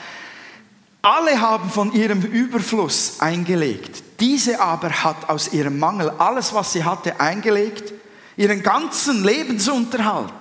alle 1.02 1.42
haben 1.42 1.70
von 1.70 1.92
ihrem 1.92 2.22
Überfluss 2.22 3.20
eingelegt. 3.20 4.07
Diese 4.20 4.60
aber 4.60 4.90
hat 5.04 5.30
aus 5.30 5.54
ihrem 5.54 5.78
Mangel 5.78 6.10
alles, 6.18 6.54
was 6.54 6.74
sie 6.74 6.84
hatte, 6.84 7.20
eingelegt, 7.20 7.94
ihren 8.36 8.64
ganzen 8.64 9.24
Lebensunterhalt. 9.24 10.34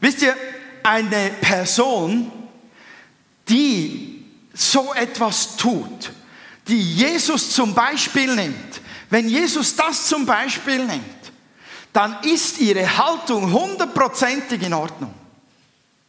Wisst 0.00 0.22
ihr, 0.22 0.36
eine 0.82 1.30
Person, 1.40 2.30
die 3.48 4.24
so 4.52 4.92
etwas 4.94 5.56
tut, 5.56 6.12
die 6.68 6.94
Jesus 6.94 7.52
zum 7.52 7.74
Beispiel 7.74 8.34
nimmt, 8.34 8.80
wenn 9.10 9.28
Jesus 9.28 9.76
das 9.76 10.06
zum 10.06 10.26
Beispiel 10.26 10.84
nimmt, 10.84 11.04
dann 11.92 12.16
ist 12.22 12.58
ihre 12.58 12.98
Haltung 12.98 13.52
hundertprozentig 13.52 14.62
in 14.62 14.74
Ordnung. 14.74 15.14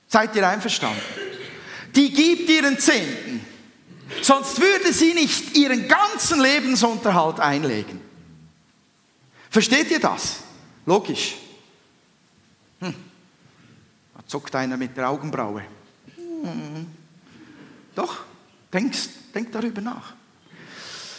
Seid 0.07 0.35
ihr 0.35 0.47
einverstanden? 0.47 1.01
Die 1.95 2.11
gibt 2.11 2.49
ihren 2.49 2.79
Zehnten 2.79 3.45
Sonst 4.21 4.59
würde 4.59 4.93
sie 4.93 5.13
nicht 5.13 5.57
ihren 5.57 5.87
ganzen 5.87 6.39
Lebensunterhalt 6.39 7.39
einlegen. 7.39 8.01
Versteht 9.49 9.89
ihr 9.91 9.99
das? 9.99 10.37
Logisch. 10.85 11.35
Hm. 12.79 12.93
Da 14.13 14.23
zuckt 14.27 14.53
einer 14.55 14.77
mit 14.77 14.95
der 14.95 15.09
Augenbraue. 15.09 15.63
Hm. 16.15 16.87
Doch, 17.95 18.17
denkst, 18.71 19.09
denk 19.33 19.51
darüber 19.51 19.81
nach. 19.81 20.13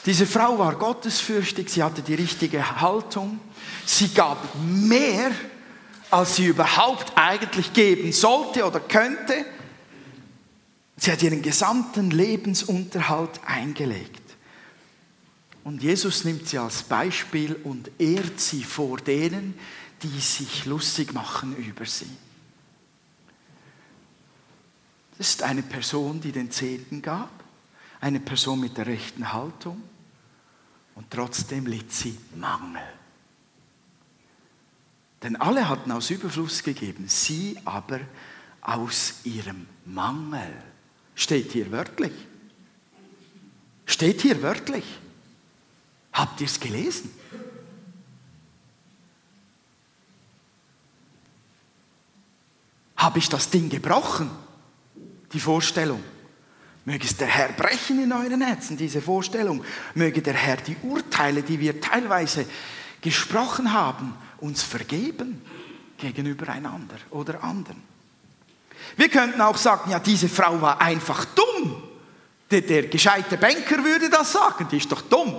Diese 0.05 0.27
Frau 0.27 0.59
war 0.59 0.77
gottesfürchtig, 0.77 1.69
sie 1.69 1.83
hatte 1.83 2.01
die 2.01 2.15
richtige 2.15 2.81
Haltung, 2.81 3.41
sie 3.85 4.09
gab 4.09 4.39
mehr, 4.65 5.33
als 6.11 6.37
sie 6.37 6.47
überhaupt 6.47 7.13
eigentlich 7.17 7.73
geben 7.73 8.13
sollte 8.13 8.65
oder 8.65 8.79
könnte. 8.79 9.45
Sie 10.97 11.13
hat 11.13 11.23
ihren 11.23 11.43
gesamten 11.43 12.11
Lebensunterhalt 12.11 13.41
eingelegt. 13.45 14.23
Und 15.63 15.83
Jesus 15.83 16.25
nimmt 16.25 16.49
sie 16.49 16.59
als 16.59 16.85
Beispiel 16.85 17.55
und 17.65 17.91
ehrt 17.99 18.41
sie 18.41 18.63
vor 18.63 18.99
denen, 18.99 19.59
die 20.03 20.21
sich 20.21 20.65
lustig 20.65 21.13
machen 21.13 21.57
über 21.57 21.85
sie. 21.85 22.11
Das 25.19 25.31
ist 25.31 25.43
eine 25.43 25.63
Person, 25.63 26.21
die 26.21 26.33
den 26.33 26.51
Zehnten 26.51 27.03
gab, 27.03 27.31
eine 28.01 28.21
Person 28.21 28.61
mit 28.61 28.77
der 28.77 28.87
rechten 28.87 29.33
Haltung 29.33 29.83
und 30.95 31.11
trotzdem 31.11 31.67
litt 31.67 31.93
sie 31.93 32.17
Mangel. 32.37 32.83
Denn 35.23 35.37
alle 35.37 35.69
hatten 35.69 35.91
aus 35.91 36.11
Überfluss 36.11 36.63
gegeben, 36.63 37.07
sie 37.09 37.59
aber 37.65 38.01
aus 38.61 39.21
ihrem 39.25 39.67
Mangel. 39.85 40.53
Steht 41.17 41.51
hier 41.53 41.73
wörtlich. 41.73 42.13
Steht 43.87 44.21
hier 44.21 44.41
wörtlich. 44.43 44.85
Habt 46.13 46.41
ihr 46.41 46.47
es 46.47 46.61
gelesen? 46.61 47.11
Habe 52.97 53.19
ich 53.19 53.29
das 53.29 53.51
Ding 53.51 53.69
gebrochen? 53.69 54.31
Die 55.33 55.41
Vorstellung. 55.41 56.03
Möge 56.85 57.05
es 57.05 57.17
der 57.17 57.29
Herr 57.29 57.53
brechen 57.53 58.03
in 58.03 58.13
euren 58.13 58.43
Herzen, 58.43 58.77
diese 58.77 59.01
Vorstellung. 59.01 59.65
Möge 59.95 60.23
der 60.23 60.35
Herr 60.35 60.57
die 60.59 60.77
Urteile, 60.83 61.43
die 61.43 61.59
wir 61.59 61.81
teilweise 61.81 62.47
gesprochen 63.01 63.73
haben, 63.73 64.15
uns 64.39 64.63
vergeben 64.63 65.43
gegenüber 65.97 66.49
einander 66.49 66.97
oder 67.11 67.43
anderen. 67.43 67.83
Wir 68.97 69.09
könnten 69.09 69.41
auch 69.41 69.57
sagen, 69.57 69.91
ja, 69.91 69.99
diese 69.99 70.29
Frau 70.29 70.61
war 70.61 70.81
einfach 70.81 71.25
dumm. 71.27 71.83
Der, 72.51 72.61
der 72.61 72.85
gescheite 72.85 73.37
Banker 73.37 73.83
würde 73.83 74.09
das 74.09 74.33
sagen, 74.33 74.69
die 74.71 74.77
ist 74.77 74.91
doch 74.91 75.03
dumm. 75.03 75.35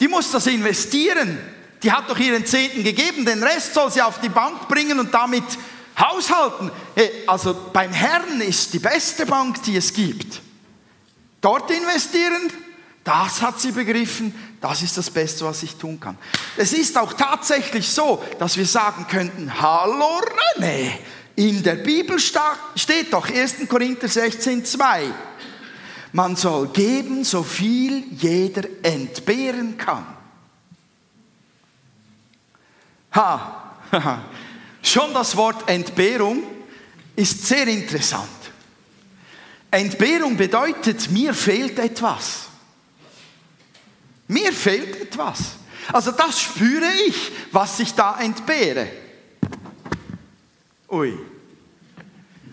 Die 0.00 0.08
muss 0.08 0.30
das 0.30 0.46
investieren. 0.46 1.38
Die 1.82 1.92
hat 1.92 2.08
doch 2.08 2.18
ihren 2.18 2.44
Zehnten 2.46 2.82
gegeben, 2.82 3.24
den 3.24 3.42
Rest 3.42 3.74
soll 3.74 3.90
sie 3.90 4.00
auf 4.00 4.20
die 4.20 4.30
Bank 4.30 4.66
bringen 4.66 4.98
und 4.98 5.12
damit 5.12 5.44
haushalten. 5.98 6.70
Also 7.26 7.54
beim 7.72 7.92
Herrn 7.92 8.40
ist 8.40 8.72
die 8.72 8.78
beste 8.78 9.26
Bank, 9.26 9.62
die 9.62 9.76
es 9.76 9.92
gibt. 9.92 10.40
Dort 11.40 11.70
investieren, 11.70 12.50
das 13.04 13.40
hat 13.42 13.60
sie 13.60 13.72
begriffen, 13.72 14.34
das 14.60 14.82
ist 14.82 14.96
das 14.96 15.10
Beste, 15.10 15.44
was 15.44 15.62
ich 15.62 15.76
tun 15.76 16.00
kann. 16.00 16.18
Es 16.56 16.72
ist 16.72 16.96
auch 16.98 17.12
tatsächlich 17.12 17.88
so, 17.88 18.22
dass 18.38 18.56
wir 18.56 18.66
sagen 18.66 19.06
könnten, 19.08 19.60
hallo 19.60 20.22
René, 20.56 20.92
in 21.36 21.62
der 21.62 21.76
Bibel 21.76 22.18
steht 22.18 23.12
doch 23.12 23.28
1. 23.28 23.68
Korinther 23.68 24.08
16, 24.08 24.64
2. 24.64 25.12
Man 26.12 26.34
soll 26.34 26.68
geben, 26.68 27.24
so 27.24 27.42
viel 27.42 28.04
jeder 28.12 28.62
entbehren 28.82 29.76
kann. 29.76 30.06
Ha, 33.12 33.74
schon 34.82 35.12
das 35.12 35.36
Wort 35.36 35.68
Entbehrung 35.68 36.42
ist 37.14 37.46
sehr 37.46 37.66
interessant. 37.66 38.28
Entbehrung 39.70 40.36
bedeutet, 40.38 41.10
mir 41.10 41.34
fehlt 41.34 41.78
etwas. 41.78 42.46
Mir 44.28 44.52
fehlt 44.52 45.00
etwas. 45.02 45.56
Also 45.92 46.12
das 46.12 46.40
spüre 46.40 46.90
ich, 47.06 47.30
was 47.52 47.78
ich 47.78 47.92
da 47.92 48.18
entbehre. 48.20 48.88
Ui. 50.88 51.18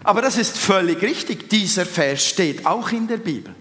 Aber 0.03 0.21
das 0.21 0.37
ist 0.37 0.57
völlig 0.57 1.01
richtig. 1.01 1.49
Dieser 1.49 1.85
Vers 1.85 2.25
steht 2.25 2.65
auch 2.65 2.91
in 2.91 3.07
der 3.07 3.17
Bibel. 3.17 3.55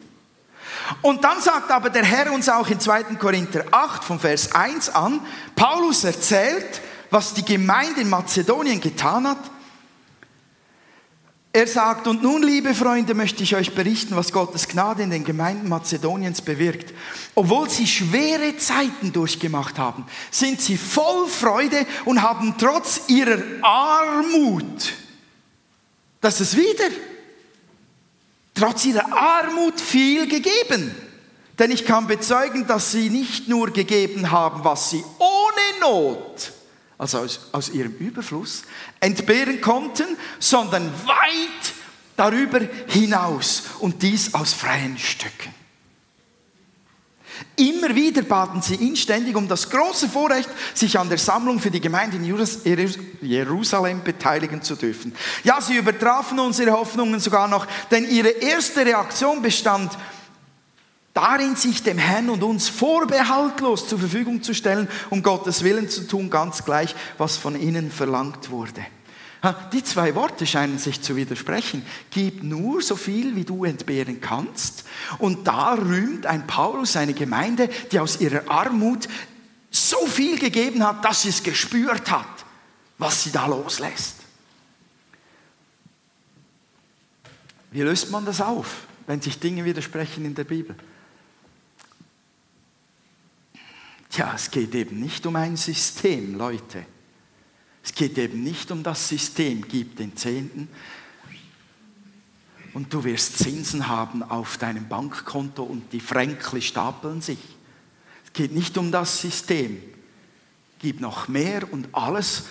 Und 1.01 1.23
dann 1.25 1.41
sagt 1.41 1.71
aber 1.71 1.91
der 1.91 2.05
Herr 2.05 2.33
uns 2.33 2.49
auch 2.49 2.69
in 2.69 2.81
2. 2.81 3.05
Korinther 3.15 3.65
8 3.71 4.03
von 4.03 4.19
Vers 4.19 4.55
1 4.55 4.91
an, 4.91 5.21
Paulus 5.55 6.05
erzählt, 6.05 6.81
was 7.11 7.35
die 7.35 7.45
Gemeinde 7.45 8.01
in 8.01 8.11
Mazedonien 8.11 8.81
getan 8.81 9.29
hat. 9.29 9.39
Er 11.55 11.67
sagt, 11.67 12.07
und 12.07 12.23
nun, 12.23 12.43
liebe 12.43 12.75
Freunde, 12.75 13.13
möchte 13.13 13.43
ich 13.43 13.55
euch 13.55 13.75
berichten, 13.75 14.17
was 14.17 14.33
Gottes 14.33 14.69
Gnade 14.69 15.03
in 15.03 15.11
den 15.11 15.23
Gemeinden 15.23 15.69
Mazedoniens 15.69 16.41
bewirkt. 16.41 16.95
Obwohl 17.35 17.69
sie 17.69 17.87
schwere 17.87 18.57
Zeiten 18.57 19.13
durchgemacht 19.13 19.79
haben, 19.79 20.07
sind 20.31 20.63
sie 20.63 20.79
voll 20.79 21.29
Freude 21.29 21.87
und 22.07 22.23
haben 22.23 22.55
trotz 22.57 23.03
ihrer 23.09 23.43
Armut, 23.61 24.95
das 26.23 26.41
ist 26.41 26.57
wieder, 26.57 26.89
trotz 28.55 28.87
ihrer 28.87 29.13
Armut 29.13 29.79
viel 29.79 30.27
gegeben. 30.27 30.95
Denn 31.59 31.71
ich 31.71 31.85
kann 31.85 32.07
bezeugen, 32.07 32.67
dass 32.67 32.93
sie 32.93 33.11
nicht 33.11 33.49
nur 33.49 33.71
gegeben 33.71 34.31
haben, 34.31 34.65
was 34.65 34.89
sie 34.89 35.05
ohne 35.19 35.81
Not 35.83 36.53
also 37.03 37.19
aus, 37.19 37.41
aus 37.51 37.69
ihrem 37.71 37.97
Überfluss, 37.97 38.63
entbehren 39.01 39.61
konnten, 39.61 40.07
sondern 40.39 40.89
weit 41.05 41.73
darüber 42.17 42.61
hinaus 42.87 43.65
und 43.81 44.03
dies 44.03 44.33
aus 44.35 44.53
freien 44.53 44.97
Stücken. 44.97 45.53
Immer 47.57 47.93
wieder 47.97 48.23
baten 48.23 48.63
sie 48.63 48.77
inständig 48.77 49.35
um 49.35 49.49
das 49.49 49.69
große 49.69 50.09
Vorrecht, 50.09 50.49
sich 50.75 50.97
an 50.97 51.09
der 51.09 51.19
Sammlung 51.19 51.59
für 51.59 51.73
die 51.73 51.81
Gemeinde 51.81 52.19
in 52.19 52.25
Jerusalem 53.21 54.05
beteiligen 54.05 54.63
zu 54.63 54.77
dürfen. 54.77 55.13
Ja, 55.43 55.61
sie 55.61 55.77
übertrafen 55.77 56.39
unsere 56.39 56.71
Hoffnungen 56.71 57.19
sogar 57.19 57.49
noch, 57.49 57.67
denn 57.91 58.09
ihre 58.09 58.29
erste 58.29 58.87
Reaktion 58.87 59.43
bestand 59.43 59.91
darin, 61.15 61.57
sich 61.57 61.83
dem 61.83 61.99
Herrn 61.99 62.31
und 62.31 62.43
uns 62.43 62.69
vorbehaltlos 62.69 63.89
zur 63.89 63.99
Verfügung 63.99 64.43
zu 64.43 64.55
stellen, 64.55 64.89
um 65.11 65.23
Gottes 65.23 65.63
Willen 65.63 65.89
zu 65.89 66.07
tun, 66.07 66.31
ganz 66.31 66.65
gleich, 66.65 66.95
was 67.19 67.37
von 67.37 67.61
ihnen 67.61 67.91
verlangt 67.91 68.51
wurde. 68.51 68.85
Die 69.73 69.83
zwei 69.83 70.15
Worte 70.15 70.47
scheinen 70.47 70.79
sich 70.79 71.03
zu 71.03 71.17
widersprechen. 71.17 71.85
Gib 72.11 72.45
nur 72.45 72.81
so 72.81 72.95
viel, 72.95 73.35
wie 73.35 73.45
du 73.45 73.65
entbehren 73.65 74.21
kannst. 74.21 74.85
Und 75.19 75.49
da 75.49 75.75
rühmt 75.75 76.27
ein 76.27 76.47
Paulus 76.47 76.93
seine 76.93 77.13
Gemeinde, 77.13 77.69
die 77.91 77.99
aus 77.99 78.21
ihrer 78.21 78.49
Armut 78.49 79.09
so 79.69 80.07
viel 80.07 80.39
gegeben 80.39 80.87
hat, 80.87 81.05
dass 81.05 81.23
sie 81.23 81.31
es 81.31 81.43
gespürt 81.43 82.09
hat, 82.11 82.45
was 82.99 83.25
sie 83.25 83.33
da 83.33 83.47
loslässt. 83.47 84.17
Wie 87.73 87.83
löst 87.83 88.13
man 88.13 88.25
das 88.25 88.41
auf, 88.41 88.87
wenn 89.09 89.21
sich 89.21 89.41
Dinge 89.41 89.65
widersprechen 89.65 90.25
in 90.25 90.37
der 90.37 90.45
Bibel? 90.45 90.77
Tja, 94.13 94.33
es 94.35 94.51
geht 94.51 94.75
eben 94.75 95.01
nicht 95.01 95.25
um 95.25 95.37
ein 95.37 95.57
System, 95.57 96.37
Leute. 96.37 96.85
Es 97.83 97.95
geht 97.95 98.19
eben 98.19 98.45
nicht 98.45 98.71
um 98.71 98.83
das 98.83 99.09
System, 99.09 99.67
gib 99.67 99.97
den 99.97 100.15
Zehnten 100.15 100.69
und 102.75 102.93
du 102.93 103.03
wirst 103.05 103.39
Zinsen 103.39 103.89
haben 103.89 104.23
auf 104.23 104.59
deinem 104.59 104.87
Bankkonto 104.87 105.63
und 105.63 105.91
die 105.95 106.01
Fränkli 106.01 106.61
stapeln 106.61 107.23
sich. 107.23 107.39
Es 108.27 108.35
geht 108.35 108.53
nicht 108.53 108.77
um 108.77 108.93
das 108.93 109.19
System. 109.19 109.83
Gib 110.79 111.01
noch 111.01 111.29
mehr 111.29 111.73
und 111.73 111.89
alles 111.93 112.45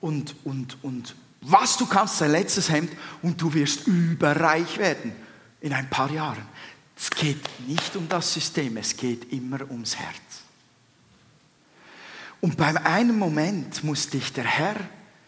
und, 0.00 0.36
und, 0.44 0.78
und 0.82 1.16
was 1.40 1.76
du 1.76 1.86
kannst, 1.86 2.20
dein 2.20 2.30
letztes 2.30 2.70
Hemd 2.70 2.92
und 3.20 3.40
du 3.40 3.52
wirst 3.52 3.88
überreich 3.88 4.78
werden 4.78 5.12
in 5.60 5.72
ein 5.72 5.90
paar 5.90 6.12
Jahren. 6.12 6.46
Es 6.96 7.10
geht 7.10 7.42
nicht 7.66 7.96
um 7.96 8.08
das 8.08 8.32
System, 8.32 8.76
es 8.76 8.96
geht 8.96 9.32
immer 9.32 9.68
ums 9.70 9.96
Herz. 9.96 10.44
Und 12.40 12.56
beim 12.56 12.76
einen 12.76 13.18
Moment 13.18 13.84
muss 13.84 14.08
dich 14.08 14.32
der 14.32 14.44
Herr 14.44 14.76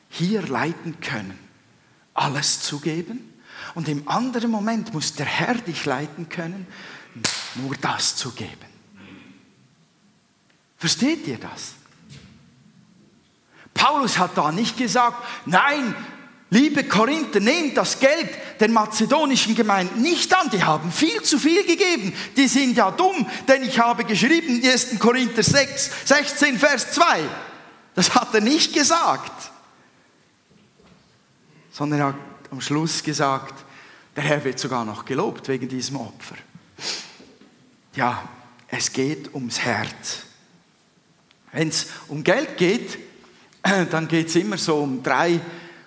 hier 0.09 0.43
leiten 0.43 1.01
können, 1.01 1.39
alles 2.15 2.61
zu 2.61 2.81
geben. 2.81 3.33
Und 3.75 3.89
im 3.89 4.09
anderen 4.09 4.51
Moment 4.51 4.93
muss 4.93 5.15
der 5.15 5.27
Herr 5.27 5.55
dich 5.55 5.85
leiten 5.85 6.29
können, 6.29 6.67
nur 7.55 7.75
das 7.77 8.17
zu 8.17 8.31
geben. 8.33 8.73
Versteht 10.77 11.27
ihr 11.27 11.39
das? 11.39 11.75
Paulus 13.75 14.19
hat 14.19 14.37
da 14.37 14.53
nicht 14.53 14.77
gesagt, 14.77 15.25
nein, 15.47 15.95
Liebe 16.53 16.85
Korinther, 16.85 17.41
nehmt 17.41 17.79
das 17.79 17.99
Geld 17.99 18.29
den 18.61 18.75
mazedonischen 18.75 19.55
Gemeinden 19.55 20.03
nicht 20.03 20.35
an. 20.35 20.51
Die 20.51 20.63
haben 20.63 20.93
viel 20.93 21.23
zu 21.23 21.39
viel 21.39 21.65
gegeben. 21.65 22.13
Die 22.37 22.47
sind 22.47 22.77
ja 22.77 22.91
dumm, 22.91 23.27
denn 23.49 23.63
ich 23.63 23.79
habe 23.79 24.05
geschrieben, 24.05 24.63
1. 24.63 24.99
Korinther 24.99 25.43
6, 25.43 25.91
16, 26.05 26.59
Vers 26.59 26.93
2. 26.93 27.23
Das 27.95 28.15
hat 28.15 28.35
er 28.35 28.43
nicht 28.43 28.75
gesagt. 28.75 29.51
Sondern 31.71 32.01
er 32.01 32.07
hat 32.09 32.17
am 32.51 32.61
Schluss 32.61 33.03
gesagt, 33.03 33.65
der 34.15 34.25
Herr 34.25 34.45
wird 34.45 34.59
sogar 34.59 34.85
noch 34.85 35.07
gelobt 35.07 35.49
wegen 35.49 35.71
diesem 35.71 35.97
Opfer. 35.97 36.37
Ja, 37.97 38.29
es 38.69 38.93
geht 38.93 39.35
ums 39.35 39.59
Herz. 39.59 40.25
Wenn 41.51 41.69
es 41.69 41.87
um 42.09 42.23
Geld 42.23 42.59
geht, 42.59 42.99
dann 43.91 44.07
geht 44.07 44.29
es 44.29 44.37
immer 44.37 44.59
so 44.59 44.77
um 44.83 45.03
drei 45.03 45.41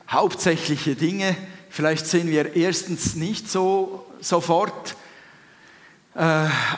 hauptsächliche 0.09 0.95
Dinge. 0.95 1.35
Vielleicht 1.69 2.07
sehen 2.07 2.29
wir 2.29 2.55
erstens 2.55 3.15
nicht 3.15 3.49
so 3.49 4.05
sofort, 4.21 4.95
äh, 6.15 6.19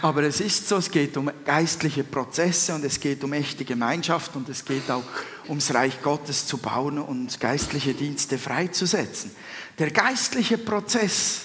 aber 0.01 0.23
es 0.23 0.41
ist 0.41 0.67
so, 0.67 0.77
es 0.77 0.89
geht 0.89 1.15
um 1.15 1.29
geistliche 1.45 2.03
Prozesse 2.03 2.73
und 2.73 2.83
es 2.83 2.99
geht 2.99 3.23
um 3.23 3.33
echte 3.33 3.65
Gemeinschaft 3.65 4.35
und 4.35 4.49
es 4.49 4.65
geht 4.65 4.89
auch 4.89 5.03
ums 5.47 5.73
Reich 5.73 6.01
Gottes 6.01 6.47
zu 6.47 6.57
bauen 6.57 6.97
und 6.97 7.39
geistliche 7.39 7.93
Dienste 7.93 8.39
freizusetzen. 8.39 9.31
Der 9.77 9.91
geistliche 9.91 10.57
Prozess, 10.57 11.41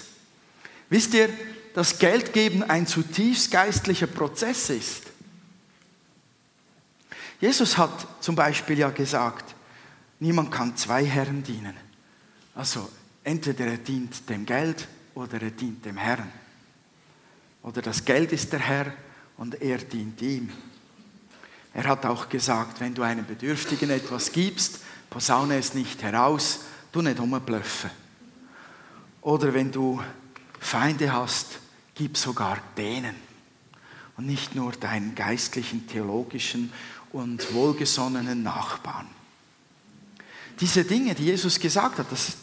wisst 0.88 1.12
ihr, 1.12 1.28
dass 1.74 1.98
Geldgeben 1.98 2.62
ein 2.62 2.86
zutiefst 2.86 3.50
geistlicher 3.50 4.06
Prozess 4.06 4.70
ist? 4.70 5.02
Jesus 7.40 7.76
hat 7.76 8.06
zum 8.20 8.36
Beispiel 8.36 8.78
ja 8.78 8.88
gesagt, 8.88 9.54
Niemand 10.22 10.52
kann 10.52 10.76
zwei 10.76 11.04
Herren 11.04 11.42
dienen. 11.42 11.74
Also 12.54 12.88
entweder 13.24 13.66
er 13.66 13.78
dient 13.78 14.28
dem 14.30 14.46
Geld 14.46 14.86
oder 15.16 15.42
er 15.42 15.50
dient 15.50 15.84
dem 15.84 15.96
Herrn. 15.96 16.30
Oder 17.64 17.82
das 17.82 18.04
Geld 18.04 18.30
ist 18.30 18.52
der 18.52 18.60
Herr 18.60 18.94
und 19.36 19.60
er 19.60 19.78
dient 19.78 20.22
ihm. 20.22 20.48
Er 21.74 21.88
hat 21.88 22.06
auch 22.06 22.28
gesagt, 22.28 22.78
wenn 22.78 22.94
du 22.94 23.02
einem 23.02 23.26
Bedürftigen 23.26 23.90
etwas 23.90 24.30
gibst, 24.30 24.84
posaune 25.10 25.56
es 25.56 25.74
nicht 25.74 26.00
heraus, 26.04 26.66
du 26.92 27.02
nicht 27.02 27.18
umblöffen. 27.18 27.90
Oder 29.22 29.52
wenn 29.52 29.72
du 29.72 30.00
Feinde 30.60 31.12
hast, 31.12 31.58
gib 31.96 32.16
sogar 32.16 32.58
denen. 32.76 33.16
Und 34.16 34.26
nicht 34.26 34.54
nur 34.54 34.70
deinen 34.70 35.16
geistlichen, 35.16 35.88
theologischen 35.88 36.72
und 37.10 37.52
wohlgesonnenen 37.52 38.44
Nachbarn. 38.44 39.08
Diese 40.62 40.84
Dinge, 40.84 41.16
die 41.16 41.24
Jesus 41.24 41.58
gesagt 41.58 41.98
hat, 41.98 42.06
das, 42.10 42.34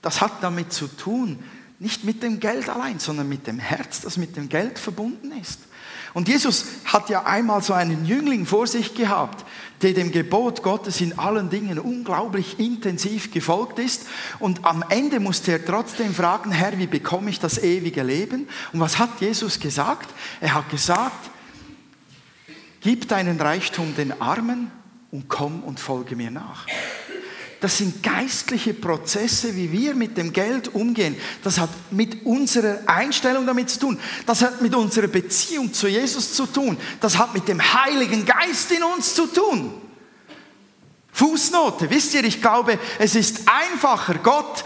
das 0.00 0.22
hat 0.22 0.42
damit 0.42 0.72
zu 0.72 0.88
tun, 0.88 1.38
nicht 1.78 2.02
mit 2.02 2.22
dem 2.22 2.40
Geld 2.40 2.70
allein, 2.70 2.98
sondern 2.98 3.28
mit 3.28 3.46
dem 3.46 3.58
Herz, 3.58 4.00
das 4.00 4.16
mit 4.16 4.36
dem 4.36 4.48
Geld 4.48 4.78
verbunden 4.78 5.32
ist. 5.38 5.60
Und 6.14 6.28
Jesus 6.28 6.64
hat 6.86 7.10
ja 7.10 7.24
einmal 7.24 7.62
so 7.62 7.74
einen 7.74 8.06
Jüngling 8.06 8.46
vor 8.46 8.66
sich 8.66 8.94
gehabt, 8.94 9.44
der 9.82 9.92
dem 9.92 10.12
Gebot 10.12 10.62
Gottes 10.62 11.02
in 11.02 11.18
allen 11.18 11.50
Dingen 11.50 11.78
unglaublich 11.78 12.58
intensiv 12.58 13.30
gefolgt 13.30 13.78
ist. 13.78 14.06
Und 14.38 14.64
am 14.64 14.82
Ende 14.88 15.20
musste 15.20 15.52
er 15.52 15.64
trotzdem 15.64 16.14
fragen, 16.14 16.52
Herr, 16.52 16.78
wie 16.78 16.86
bekomme 16.86 17.28
ich 17.28 17.38
das 17.38 17.58
ewige 17.58 18.02
Leben? 18.02 18.48
Und 18.72 18.80
was 18.80 18.98
hat 18.98 19.20
Jesus 19.20 19.60
gesagt? 19.60 20.08
Er 20.40 20.54
hat 20.54 20.70
gesagt, 20.70 21.30
gib 22.80 23.08
deinen 23.08 23.38
Reichtum 23.38 23.94
den 23.94 24.22
Armen 24.22 24.70
und 25.10 25.28
komm 25.28 25.62
und 25.62 25.80
folge 25.80 26.16
mir 26.16 26.30
nach. 26.30 26.66
Das 27.62 27.78
sind 27.78 28.02
geistliche 28.02 28.74
Prozesse, 28.74 29.54
wie 29.54 29.70
wir 29.70 29.94
mit 29.94 30.18
dem 30.18 30.32
Geld 30.32 30.74
umgehen. 30.74 31.16
Das 31.44 31.60
hat 31.60 31.70
mit 31.92 32.26
unserer 32.26 32.80
Einstellung 32.86 33.46
damit 33.46 33.70
zu 33.70 33.78
tun. 33.78 34.00
Das 34.26 34.42
hat 34.42 34.60
mit 34.60 34.74
unserer 34.74 35.06
Beziehung 35.06 35.72
zu 35.72 35.86
Jesus 35.86 36.34
zu 36.34 36.46
tun. 36.46 36.76
Das 37.00 37.18
hat 37.18 37.32
mit 37.34 37.46
dem 37.46 37.62
Heiligen 37.62 38.26
Geist 38.26 38.72
in 38.72 38.82
uns 38.82 39.14
zu 39.14 39.28
tun. 39.28 39.72
Fußnote, 41.12 41.88
wisst 41.88 42.14
ihr, 42.14 42.24
ich 42.24 42.42
glaube, 42.42 42.80
es 42.98 43.14
ist 43.14 43.42
einfacher, 43.46 44.14
Gott 44.14 44.64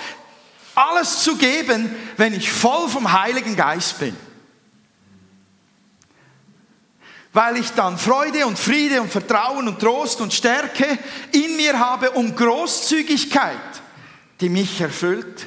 alles 0.74 1.22
zu 1.22 1.36
geben, 1.36 1.94
wenn 2.16 2.32
ich 2.32 2.50
voll 2.50 2.88
vom 2.88 3.12
Heiligen 3.12 3.56
Geist 3.56 3.98
bin. 3.98 4.16
Weil 7.36 7.58
ich 7.58 7.68
dann 7.72 7.98
Freude 7.98 8.46
und 8.46 8.58
Friede 8.58 9.02
und 9.02 9.12
Vertrauen 9.12 9.68
und 9.68 9.78
Trost 9.78 10.22
und 10.22 10.32
Stärke 10.32 10.86
in 11.32 11.54
mir 11.54 11.78
habe 11.78 12.12
und 12.12 12.34
Großzügigkeit, 12.34 13.60
die 14.40 14.48
mich 14.48 14.80
erfüllt 14.80 15.46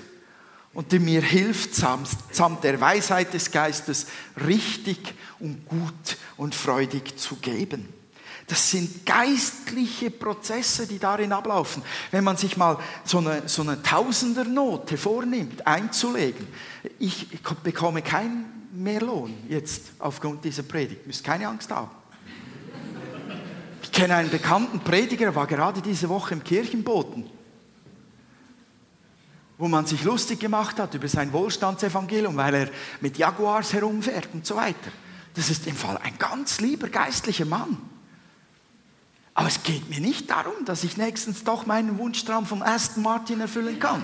und 0.75 0.91
die 0.91 0.99
mir 0.99 1.23
hilft, 1.23 1.73
samt 1.73 2.63
der 2.63 2.80
Weisheit 2.80 3.34
des 3.34 3.49
Geistes 3.49 4.06
richtig 4.45 5.15
und 5.39 5.67
gut 5.67 6.17
und 6.38 6.54
freudig 6.54 7.17
zu 7.17 7.38
geben. 7.38 7.91
Das 8.45 8.69
sind 8.69 9.04
geistliche 9.04 10.12
Prozesse, 10.12 10.86
die 10.86 10.99
darin 10.99 11.34
ablaufen. 11.34 11.82
Wenn 12.12 12.23
man 12.23 12.38
sich 12.38 12.56
mal 12.56 12.78
so 13.04 13.17
eine, 13.17 13.49
so 13.49 13.63
eine 13.63 13.82
Tausendernote 13.82 14.95
vornimmt, 14.95 15.65
einzulegen, 15.65 16.47
ich 16.99 17.28
bekomme 17.63 18.04
keinen 18.69 18.84
Mehrlohn 18.84 19.34
jetzt 19.47 19.91
aufgrund 19.99 20.43
dieser 20.43 20.63
Predigt. 20.63 21.05
Müsst 21.08 21.23
keine 21.23 21.47
Angst 21.47 21.71
haben. 21.71 21.91
Ich 23.84 23.91
kenne 23.91 24.15
einen 24.15 24.29
bekannten 24.29 24.79
Prediger, 24.79 25.34
war 25.36 25.47
gerade 25.47 25.82
diese 25.82 26.10
Woche 26.10 26.34
im 26.34 26.43
Kirchenboten, 26.43 27.29
wo 29.58 29.67
man 29.67 29.86
sich 29.86 30.03
lustig 30.03 30.39
gemacht 30.39 30.79
hat 30.79 30.93
über 30.93 31.08
sein 31.08 31.34
Wohlstandsevangelium, 31.34 32.36
weil 32.38 32.53
er 32.53 32.69
mit 33.01 33.17
Jaguars 33.17 33.73
herumfährt 33.73 34.29
und 34.34 34.45
so 34.45 34.55
weiter. 34.55 34.91
Das 35.34 35.49
ist 35.49 35.67
im 35.67 35.75
Fall 35.75 35.97
ein 35.97 36.17
ganz 36.17 36.60
lieber 36.60 36.89
geistlicher 36.89 37.45
Mann. 37.45 37.77
Aber 39.34 39.47
es 39.47 39.63
geht 39.63 39.89
mir 39.89 40.01
nicht 40.01 40.29
darum, 40.29 40.65
dass 40.65 40.84
ich 40.84 40.97
nächstens 40.97 41.43
doch 41.43 41.65
meinen 41.65 41.97
Wunschtraum 41.97 42.45
vom 42.45 42.62
Aston 42.62 43.03
Martin 43.03 43.39
erfüllen 43.39 43.79
kann. 43.79 44.03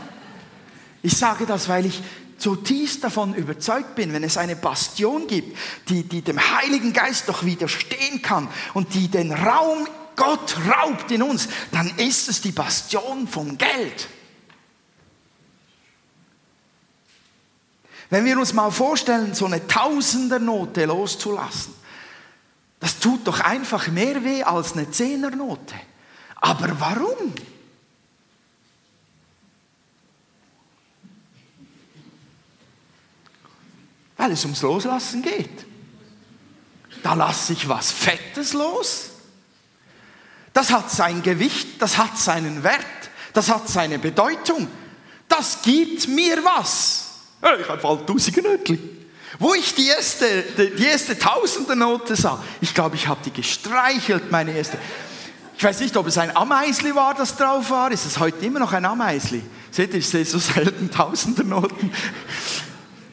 Ich 1.04 1.18
sage 1.18 1.46
das, 1.46 1.68
weil 1.68 1.86
ich 1.86 2.02
zutiefst 2.46 3.04
davon 3.04 3.34
überzeugt 3.34 3.96
bin, 3.96 4.14
wenn 4.14 4.24
es 4.24 4.38
eine 4.38 4.56
Bastion 4.56 5.26
gibt, 5.26 5.58
die, 5.90 6.04
die 6.04 6.22
dem 6.22 6.40
Heiligen 6.40 6.94
Geist 6.94 7.28
doch 7.28 7.44
widerstehen 7.44 8.22
kann 8.22 8.48
und 8.76 8.94
die 8.94 9.08
den 9.08 9.32
Raum 9.32 9.88
Gott 10.16 10.56
raubt 10.70 11.10
in 11.10 11.24
uns, 11.24 11.48
dann 11.72 11.92
ist 11.98 12.30
es 12.30 12.42
die 12.42 12.52
Bastion 12.52 13.28
vom 13.28 13.58
Geld. 13.58 14.08
Wenn 18.12 18.26
wir 18.26 18.38
uns 18.38 18.54
mal 18.54 18.70
vorstellen, 18.70 19.34
so 19.34 19.48
eine 19.48 19.66
Tausendernote 19.66 20.86
loszulassen, 20.86 21.74
das 22.80 23.00
tut 23.00 23.26
doch 23.26 23.40
einfach 23.40 23.88
mehr 23.88 24.24
weh 24.24 24.44
als 24.44 24.74
eine 24.74 24.92
Zehnernote. 24.92 25.74
Aber 26.36 26.80
warum? 26.80 27.34
Weil 34.18 34.32
es 34.32 34.44
ums 34.44 34.62
Loslassen 34.62 35.22
geht. 35.22 35.66
Da 37.04 37.14
lasse 37.14 37.54
ich 37.54 37.68
was 37.68 37.92
Fettes 37.92 38.54
los. 38.54 39.10
Das 40.54 40.72
hat 40.72 40.90
sein 40.90 41.22
Gewicht, 41.22 41.82
das 41.82 41.98
hat 41.98 42.18
seinen 42.18 42.64
Wert, 42.64 42.86
das 43.34 43.50
hat 43.50 43.68
seine 43.68 44.00
Bedeutung. 44.00 44.68
Das 45.28 45.62
gibt 45.62 46.08
mir 46.08 46.44
was. 46.44 47.12
Ich 47.42 47.70
habe 47.70 47.82
bald 47.82 48.08
tausende 48.08 48.42
Nötchen. 48.42 48.80
Wo 49.38 49.54
ich 49.54 49.76
die 49.76 49.88
erste, 49.88 50.44
die 50.78 50.84
erste 50.84 51.20
Tausender-Note 51.20 52.16
sah, 52.16 52.42
ich 52.62 52.74
glaube, 52.74 52.96
ich 52.96 53.08
habe 53.08 53.20
die 53.26 53.32
gestreichelt, 53.32 54.32
meine 54.32 54.56
erste. 54.56 54.78
Ich 55.58 55.64
weiß 55.64 55.82
nicht, 55.82 55.96
ob 55.98 56.08
es 56.08 56.18
ein 56.18 56.36
Ameisli 56.36 56.96
war, 56.96 57.14
das 57.14 57.36
drauf 57.36 57.70
war. 57.70 57.92
Ist 57.92 58.06
es 58.06 58.20
heute 58.20 58.46
immer 58.46 58.60
noch 58.60 58.74
ein 58.74 58.86
Ameisli? 58.86 59.42
Seht 59.72 59.94
ihr, 59.94 60.00
ich 60.00 60.08
sehe 60.08 60.26
so 60.26 60.40
selten 60.40 60.90
Tausender-Noten. 60.90 61.92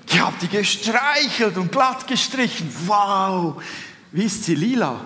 Ich 0.06 0.20
habe 0.20 0.36
die 0.40 0.48
gestreichelt 0.48 1.56
und 1.56 1.72
glatt 1.72 2.06
gestrichen. 2.06 2.72
Wow! 2.86 3.62
Wie 4.10 4.24
ist 4.24 4.44
sie? 4.44 4.54
Lila? 4.54 5.00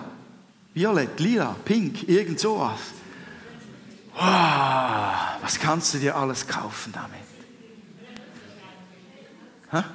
Violett, 0.73 1.19
lila, 1.19 1.55
pink, 1.65 2.07
irgend 2.07 2.39
sowas. 2.39 2.79
Wow! 4.13 4.23
Was 5.41 5.59
kannst 5.59 5.93
du 5.93 5.97
dir 5.97 6.15
alles 6.15 6.47
kaufen 6.47 6.93
damit? 6.93 7.27
Hä? 9.71 9.87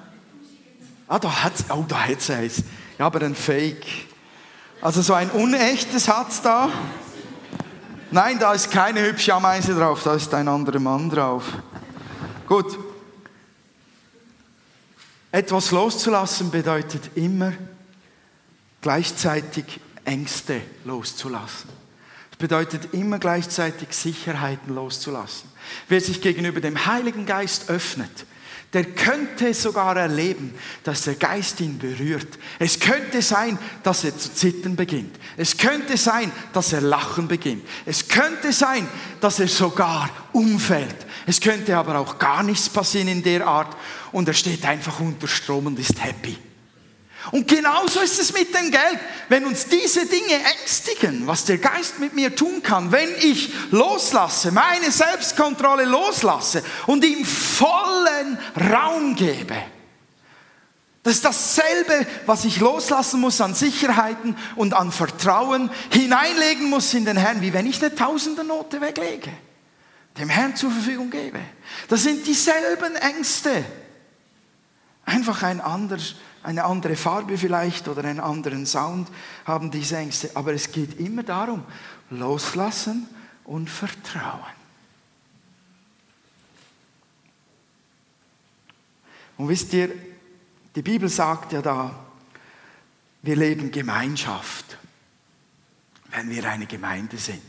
Ah, 1.09 1.19
da 1.19 1.45
hat 1.45 1.53
oh, 1.71 1.85
da 1.87 2.09
hat's 2.09 2.31
eins. 2.31 2.63
Ja, 2.99 3.07
aber 3.07 3.23
ein 3.23 3.35
Fake. 3.35 3.87
Also 4.81 5.03
so 5.03 5.15
ein 5.15 5.31
unechtes 5.31 6.09
hat's 6.09 6.43
da. 6.43 6.69
Nein, 8.11 8.39
da 8.39 8.53
ist 8.53 8.71
keine 8.71 9.03
hübsche 9.03 9.35
Ameise 9.35 9.75
drauf, 9.75 10.03
da 10.03 10.15
ist 10.15 10.33
ein 10.35 10.49
anderer 10.49 10.81
Mann 10.81 11.09
drauf. 11.09 11.45
Gut. 12.47 12.92
Etwas 15.33 15.71
loszulassen 15.71 16.51
bedeutet 16.51 17.17
immer 17.17 17.55
gleichzeitig 18.83 19.81
Ängste 20.05 20.61
loszulassen. 20.85 21.71
Es 22.31 22.37
bedeutet 22.37 22.93
immer 22.93 23.19
gleichzeitig 23.19 23.93
Sicherheiten 23.93 24.75
loszulassen. 24.75 25.49
Wer 25.89 26.01
sich 26.01 26.21
gegenüber 26.21 26.61
dem 26.61 26.87
Heiligen 26.87 27.25
Geist 27.25 27.71
öffnet, 27.71 28.27
der 28.73 28.85
könnte 28.85 29.53
sogar 29.53 29.97
erleben, 29.97 30.55
dass 30.83 31.03
der 31.03 31.17
Geist 31.17 31.61
ihn 31.61 31.79
berührt. 31.79 32.39
Es 32.59 32.81
könnte 32.81 33.21
sein, 33.21 33.59
dass 33.83 34.05
er 34.05 34.17
zu 34.17 34.33
zittern 34.33 34.77
beginnt. 34.77 35.15
Es 35.37 35.59
könnte 35.59 35.99
sein, 35.99 36.33
dass 36.55 36.73
er 36.73 36.81
lachen 36.81 37.29
beginnt. 37.29 37.67
Es 37.85 38.09
könnte 38.09 38.53
sein, 38.53 38.89
dass 39.21 39.41
er 39.41 39.49
sogar 39.49 40.09
umfällt. 40.33 41.07
Es 41.27 41.41
könnte 41.41 41.77
aber 41.77 41.99
auch 41.99 42.19
gar 42.19 42.43
nichts 42.43 42.69
passieren 42.71 43.09
in 43.09 43.23
der 43.23 43.47
Art 43.47 43.77
und 44.11 44.27
er 44.27 44.35
steht 44.35 44.65
einfach 44.65 45.01
unter 45.01 45.29
Strom 45.29 45.67
und 45.67 45.79
ist 45.79 46.03
happy. 46.03 46.39
Und 47.31 47.47
genauso 47.47 48.01
ist 48.01 48.19
es 48.19 48.33
mit 48.33 48.53
dem 48.55 48.71
Geld. 48.71 48.99
Wenn 49.29 49.47
uns 49.47 49.67
diese 49.67 50.07
Dinge 50.07 50.35
ängstigen, 50.61 51.27
was 51.27 51.45
der 51.45 51.59
Geist 51.59 52.01
mit 52.01 52.15
mir 52.15 52.35
tun 52.35 52.63
kann, 52.63 52.91
wenn 52.91 53.09
ich 53.21 53.53
loslasse, 53.71 54.51
meine 54.51 54.91
Selbstkontrolle 54.91 55.85
loslasse 55.85 56.65
und 56.87 57.05
ihm 57.05 57.25
vollen 57.25 58.39
Raum 58.73 59.15
gebe, 59.15 59.55
das 61.05 61.15
ist 61.15 61.25
dasselbe, 61.25 62.07
was 62.27 62.45
ich 62.45 62.61
loslassen 62.61 63.21
muss 63.21 63.41
an 63.41 63.55
Sicherheiten 63.55 64.37
und 64.55 64.75
an 64.75 64.93
Vertrauen, 64.93 65.71
hineinlegen 65.91 66.71
muss 66.71 66.95
in 66.95 67.05
den 67.05 67.17
Herrn, 67.17 67.41
wie 67.41 67.53
wenn 67.53 67.67
ich 67.67 67.83
eine 67.83 67.95
Tausendernote 67.95 68.81
weglege, 68.81 69.33
dem 70.19 70.29
Herrn 70.29 70.55
zur 70.55 70.71
Verfügung 70.71 71.11
gebe. 71.11 71.41
Das 71.89 72.05
sind 72.05 72.27
dieselben 72.27 72.95
Ängste. 72.95 73.65
Einfach 75.05 75.43
ein 75.43 75.61
anderes 75.61 76.15
eine 76.43 76.65
andere 76.65 76.97
Farbe 76.97 77.39
vielleicht 77.39 77.89
oder 77.89 78.05
einen 78.05 78.21
anderen 78.21 78.67
Sound 78.67 79.09
haben 79.45 79.71
diese 79.71 79.97
Ängste. 79.97 80.31
Aber 80.35 80.53
es 80.53 80.73
geht 80.73 80.99
immer 80.99 81.23
darum, 81.23 81.65
loslassen 82.11 83.07
und 83.45 83.71
vertrauen. 83.71 84.41
Und 89.37 89.49
wisst 89.49 89.73
ihr, 89.73 89.91
die 90.75 90.83
Bibel 90.83 91.09
sagt 91.09 91.53
ja 91.53 91.63
da, 91.63 91.95
wir 93.23 93.37
leben 93.37 93.71
Gemeinschaft, 93.71 94.79
wenn 96.11 96.31
wir 96.31 96.49
eine 96.49 96.67
Gemeinde 96.67 97.17
sind. 97.17 97.43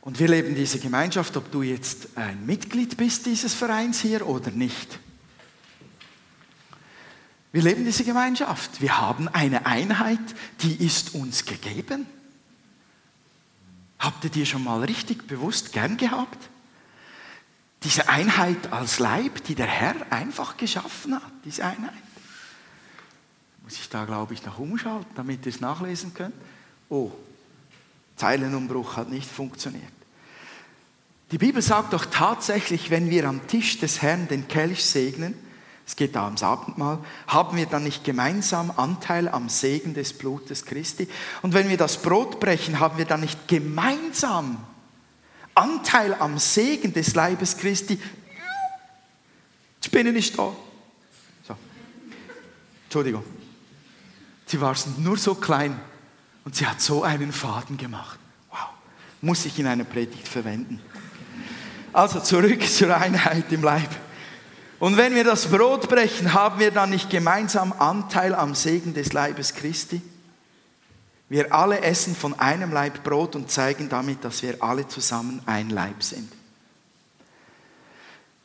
Und 0.00 0.18
wir 0.18 0.28
leben 0.28 0.54
diese 0.54 0.80
Gemeinschaft, 0.80 1.36
ob 1.36 1.50
du 1.52 1.62
jetzt 1.62 2.16
ein 2.16 2.44
Mitglied 2.44 2.96
bist 2.96 3.26
dieses 3.26 3.54
Vereins 3.54 4.00
hier 4.00 4.26
oder 4.26 4.50
nicht. 4.50 4.98
Wir 7.52 7.62
leben 7.62 7.84
diese 7.84 8.04
Gemeinschaft. 8.04 8.80
Wir 8.80 8.98
haben 8.98 9.28
eine 9.28 9.66
Einheit, 9.66 10.20
die 10.62 10.84
ist 10.84 11.14
uns 11.14 11.44
gegeben. 11.44 12.06
Habt 13.98 14.24
ihr 14.24 14.30
die 14.30 14.46
schon 14.46 14.64
mal 14.64 14.82
richtig 14.82 15.26
bewusst 15.26 15.72
gern 15.72 15.98
gehabt? 15.98 16.38
Diese 17.84 18.08
Einheit 18.08 18.72
als 18.72 18.98
Leib, 18.98 19.44
die 19.44 19.54
der 19.54 19.66
Herr 19.66 19.94
einfach 20.10 20.56
geschaffen 20.56 21.14
hat, 21.14 21.30
diese 21.44 21.64
Einheit. 21.64 21.92
Muss 23.64 23.74
ich 23.74 23.88
da, 23.88 24.06
glaube 24.06 24.34
ich, 24.34 24.44
noch 24.44 24.58
umschalten, 24.58 25.10
damit 25.14 25.44
ihr 25.44 25.50
es 25.50 25.60
nachlesen 25.60 26.14
könnt? 26.14 26.34
Oh, 26.88 27.12
Zeilenumbruch 28.16 28.96
hat 28.96 29.10
nicht 29.10 29.30
funktioniert. 29.30 29.92
Die 31.30 31.38
Bibel 31.38 31.62
sagt 31.62 31.92
doch 31.92 32.06
tatsächlich, 32.06 32.90
wenn 32.90 33.10
wir 33.10 33.28
am 33.28 33.46
Tisch 33.46 33.78
des 33.78 34.02
Herrn 34.02 34.28
den 34.28 34.48
Kelch 34.48 34.84
segnen, 34.84 35.34
es 35.92 35.96
geht 35.96 36.16
da 36.16 36.24
ums 36.24 36.42
Abendmahl, 36.42 37.00
haben 37.26 37.54
wir 37.54 37.66
dann 37.66 37.84
nicht 37.84 38.02
gemeinsam 38.02 38.72
Anteil 38.78 39.28
am 39.28 39.50
Segen 39.50 39.92
des 39.92 40.14
Blutes 40.14 40.64
Christi? 40.64 41.06
Und 41.42 41.52
wenn 41.52 41.68
wir 41.68 41.76
das 41.76 42.00
Brot 42.00 42.40
brechen, 42.40 42.80
haben 42.80 42.96
wir 42.96 43.04
dann 43.04 43.20
nicht 43.20 43.46
gemeinsam 43.46 44.56
Anteil 45.54 46.14
am 46.14 46.38
Segen 46.38 46.94
des 46.94 47.14
Leibes 47.14 47.58
Christi? 47.58 47.96
Die 47.96 49.86
Spinne 49.86 50.08
ist 50.12 50.38
da. 50.38 50.50
So. 51.46 51.56
Entschuldigung. 52.84 53.24
Sie 54.46 54.58
war 54.62 54.74
nur 54.96 55.18
so 55.18 55.34
klein 55.34 55.78
und 56.46 56.56
sie 56.56 56.66
hat 56.66 56.80
so 56.80 57.02
einen 57.02 57.32
Faden 57.32 57.76
gemacht. 57.76 58.18
Wow. 58.48 58.70
Muss 59.20 59.44
ich 59.44 59.58
in 59.58 59.66
einer 59.66 59.84
Predigt 59.84 60.26
verwenden. 60.26 60.80
Also 61.92 62.20
zurück 62.20 62.66
zur 62.66 62.96
Einheit 62.96 63.52
im 63.52 63.62
Leib. 63.62 63.90
Und 64.82 64.96
wenn 64.96 65.14
wir 65.14 65.22
das 65.22 65.46
Brot 65.46 65.88
brechen, 65.88 66.34
haben 66.34 66.58
wir 66.58 66.72
dann 66.72 66.90
nicht 66.90 67.08
gemeinsam 67.08 67.72
Anteil 67.72 68.34
am 68.34 68.56
Segen 68.56 68.94
des 68.94 69.12
Leibes 69.12 69.54
Christi? 69.54 70.02
Wir 71.28 71.54
alle 71.54 71.82
essen 71.82 72.16
von 72.16 72.36
einem 72.40 72.72
Leib 72.72 73.04
Brot 73.04 73.36
und 73.36 73.48
zeigen 73.48 73.88
damit, 73.88 74.24
dass 74.24 74.42
wir 74.42 74.60
alle 74.60 74.88
zusammen 74.88 75.40
ein 75.46 75.70
Leib 75.70 76.02
sind. 76.02 76.32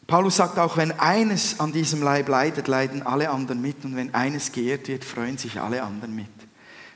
Paulus 0.05 0.35
sagt 0.35 0.59
auch, 0.59 0.77
wenn 0.77 0.91
eines 0.91 1.59
an 1.59 1.73
diesem 1.73 2.03
Leib 2.03 2.29
leidet, 2.29 2.67
leiden 2.67 3.01
alle 3.01 3.31
anderen 3.31 3.59
mit 3.59 3.83
und 3.83 3.95
wenn 3.95 4.13
eines 4.13 4.51
geehrt 4.51 4.89
wird, 4.89 5.05
freuen 5.05 5.39
sich 5.39 5.59
alle 5.59 5.81
anderen 5.81 6.15
mit. 6.15 6.29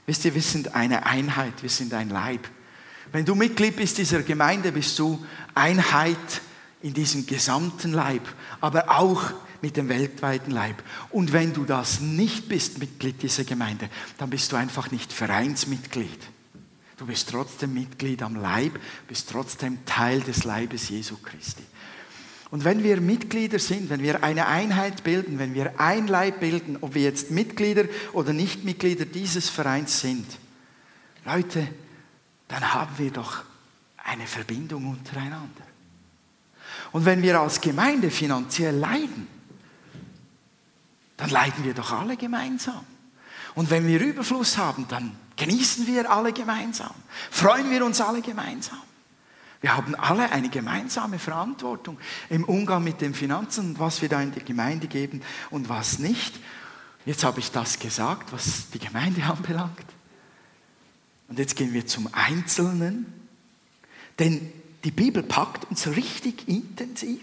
Wisst 0.06 0.24
ihr, 0.24 0.36
wir 0.36 0.44
sind 0.44 0.76
eine 0.76 1.08
Einheit, 1.08 1.64
wir 1.64 1.70
sind 1.72 1.96
ein 1.96 2.10
Leib. 2.10 2.48
Wenn 3.12 3.26
du 3.26 3.34
Mitglied 3.34 3.76
bist 3.76 3.98
dieser 3.98 4.22
Gemeinde, 4.22 4.72
bist 4.72 5.00
du 5.00 5.26
Einheit 5.56 6.42
in 6.82 6.94
diesem 6.94 7.26
gesamten 7.26 7.94
Leib, 7.94 8.28
aber 8.60 8.90
auch 9.00 9.32
mit 9.62 9.78
dem 9.78 9.90
weltweiten 9.90 10.52
Leib. 10.52 10.82
Und 11.10 11.34
wenn 11.34 11.54
du 11.54 11.66
das 11.66 12.02
nicht 12.02 12.50
bist, 12.50 12.80
Mitglied 12.80 13.22
dieser 13.22 13.44
Gemeinde, 13.44 13.90
dann 14.18 14.30
bist 14.30 14.52
du 14.52 14.56
einfach 14.56 14.92
nicht 14.92 15.14
Vereinsmitglied. 15.14 16.20
Du 16.98 17.06
bist 17.06 17.30
trotzdem 17.30 17.74
Mitglied 17.74 18.22
am 18.22 18.36
Leib, 18.36 18.80
bist 19.08 19.30
trotzdem 19.30 19.86
Teil 19.86 20.22
des 20.22 20.44
Leibes 20.44 20.90
Jesu 20.90 21.18
Christi. 21.18 21.64
Und 22.52 22.66
wenn 22.66 22.84
wir 22.84 23.00
Mitglieder 23.00 23.60
sind, 23.60 23.90
wenn 23.90 24.04
wir 24.04 24.24
eine 24.24 24.48
Einheit 24.48 25.04
bilden, 25.04 25.40
wenn 25.40 25.54
wir 25.54 25.80
ein 25.80 26.08
Leib 26.08 26.42
bilden, 26.42 26.78
ob 26.82 26.94
wir 26.94 27.04
jetzt 27.04 27.32
Mitglieder 27.32 27.86
oder 28.14 28.34
Nichtmitglieder 28.34 29.06
dieses 29.06 29.50
Vereins 29.50 30.02
sind, 30.02 30.26
Leute, 31.26 31.68
dann 32.50 32.74
haben 32.74 32.98
wir 32.98 33.12
doch 33.12 33.44
eine 34.04 34.28
Verbindung 34.28 34.88
untereinander. 34.88 35.71
Und 36.92 37.06
wenn 37.06 37.22
wir 37.22 37.40
als 37.40 37.62
Gemeinde 37.62 38.12
finanziell 38.12 38.76
leiden, 38.76 39.28
dann 41.18 41.30
leiden 41.30 41.64
wir 41.64 41.74
doch 41.74 41.92
alle 41.92 42.18
gemeinsam. 42.18 42.86
Und 43.54 43.70
wenn 43.70 43.88
wir 43.88 44.02
Überfluss 44.02 44.58
haben, 44.58 44.88
dann 44.88 45.16
genießen 45.36 45.88
wir 45.88 46.10
alle 46.10 46.34
gemeinsam, 46.34 46.94
freuen 47.30 47.70
wir 47.70 47.86
uns 47.86 48.02
alle 48.02 48.22
gemeinsam. 48.22 48.82
Wir 49.62 49.78
haben 49.78 49.94
alle 49.94 50.32
eine 50.32 50.50
gemeinsame 50.50 51.20
Verantwortung 51.20 52.00
im 52.30 52.44
Umgang 52.44 52.84
mit 52.84 53.00
den 53.00 53.14
Finanzen, 53.14 53.78
was 53.78 54.02
wir 54.02 54.10
da 54.10 54.20
in 54.20 54.32
die 54.32 54.44
Gemeinde 54.44 54.88
geben 54.88 55.22
und 55.52 55.70
was 55.70 56.00
nicht. 56.00 56.40
Jetzt 57.06 57.24
habe 57.24 57.40
ich 57.40 57.52
das 57.52 57.78
gesagt, 57.78 58.34
was 58.34 58.72
die 58.72 58.80
Gemeinde 58.80 59.24
anbelangt. 59.30 59.86
Und 61.28 61.38
jetzt 61.38 61.56
gehen 61.56 61.74
wir 61.74 61.86
zum 61.86 62.10
Einzelnen. 62.12 63.06
Denn 64.18 64.52
die 64.84 64.92
Bibel 64.92 65.24
packt 65.24 65.70
uns 65.70 65.88
richtig 65.88 66.48
intensiv. 66.48 67.22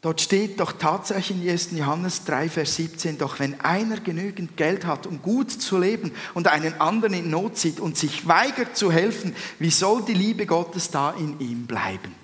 Dort 0.00 0.20
steht 0.20 0.60
doch 0.60 0.72
tatsächlich 0.72 1.42
in 1.42 1.50
1. 1.50 1.72
Johannes 1.72 2.24
3, 2.24 2.48
Vers 2.48 2.76
17, 2.76 3.18
doch 3.18 3.40
wenn 3.40 3.60
einer 3.60 3.98
genügend 3.98 4.56
Geld 4.56 4.86
hat, 4.86 5.08
um 5.08 5.20
gut 5.22 5.50
zu 5.50 5.76
leben 5.76 6.12
und 6.34 6.46
einen 6.46 6.80
anderen 6.80 7.14
in 7.14 7.30
Not 7.30 7.58
sieht 7.58 7.80
und 7.80 7.96
sich 7.96 8.28
weigert 8.28 8.76
zu 8.76 8.92
helfen, 8.92 9.34
wie 9.58 9.70
soll 9.70 10.04
die 10.04 10.14
Liebe 10.14 10.46
Gottes 10.46 10.90
da 10.90 11.10
in 11.10 11.40
ihm 11.40 11.66
bleiben? 11.66 12.14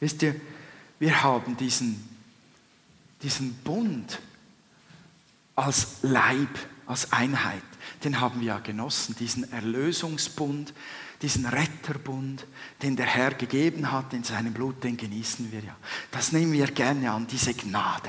Wisst 0.00 0.22
ihr, 0.22 0.34
wir 0.98 1.22
haben 1.22 1.56
diesen, 1.56 2.08
diesen 3.22 3.54
Bund 3.62 4.18
als 5.54 5.98
Leib, 6.02 6.48
als 6.86 7.12
Einheit, 7.12 7.62
den 8.04 8.20
haben 8.20 8.40
wir 8.40 8.48
ja 8.48 8.58
genossen, 8.58 9.14
diesen 9.18 9.50
Erlösungsbund, 9.52 10.72
diesen 11.22 11.44
Retterbund, 11.44 12.46
den 12.82 12.96
der 12.96 13.06
Herr 13.06 13.32
gegeben 13.32 13.92
hat 13.92 14.14
in 14.14 14.24
seinem 14.24 14.54
Blut, 14.54 14.82
den 14.82 14.96
genießen 14.96 15.52
wir 15.52 15.60
ja. 15.60 15.76
Das 16.10 16.32
nehmen 16.32 16.52
wir 16.52 16.66
gerne 16.68 17.10
an, 17.10 17.26
diese 17.26 17.52
Gnade, 17.52 18.08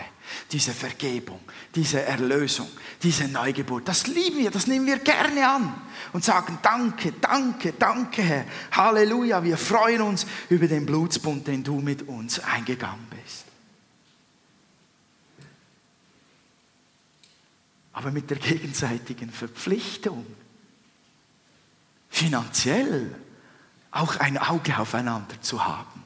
diese 0.51 0.71
Vergebung, 0.71 1.41
diese 1.75 2.01
Erlösung, 2.03 2.69
diese 3.03 3.27
Neugeburt. 3.27 3.87
Das 3.87 4.07
lieben 4.07 4.37
wir, 4.37 4.49
das 4.49 4.67
nehmen 4.67 4.85
wir 4.85 4.99
gerne 4.99 5.47
an 5.47 5.81
und 6.13 6.23
sagen 6.23 6.59
Danke, 6.61 7.13
danke, 7.19 7.73
danke 7.73 8.21
Herr. 8.21 8.45
Halleluja, 8.71 9.43
wir 9.43 9.57
freuen 9.57 10.01
uns 10.01 10.25
über 10.49 10.67
den 10.67 10.85
Blutsbund, 10.85 11.47
den 11.47 11.63
du 11.63 11.81
mit 11.81 12.07
uns 12.07 12.39
eingegangen 12.39 13.07
bist. 13.09 13.50
Aber 17.93 18.11
mit 18.11 18.29
der 18.29 18.37
gegenseitigen 18.37 19.31
Verpflichtung 19.31 20.25
finanziell 22.09 23.15
auch 23.91 24.17
ein 24.17 24.37
Auge 24.37 24.77
aufeinander 24.77 25.41
zu 25.41 25.65
haben. 25.65 26.03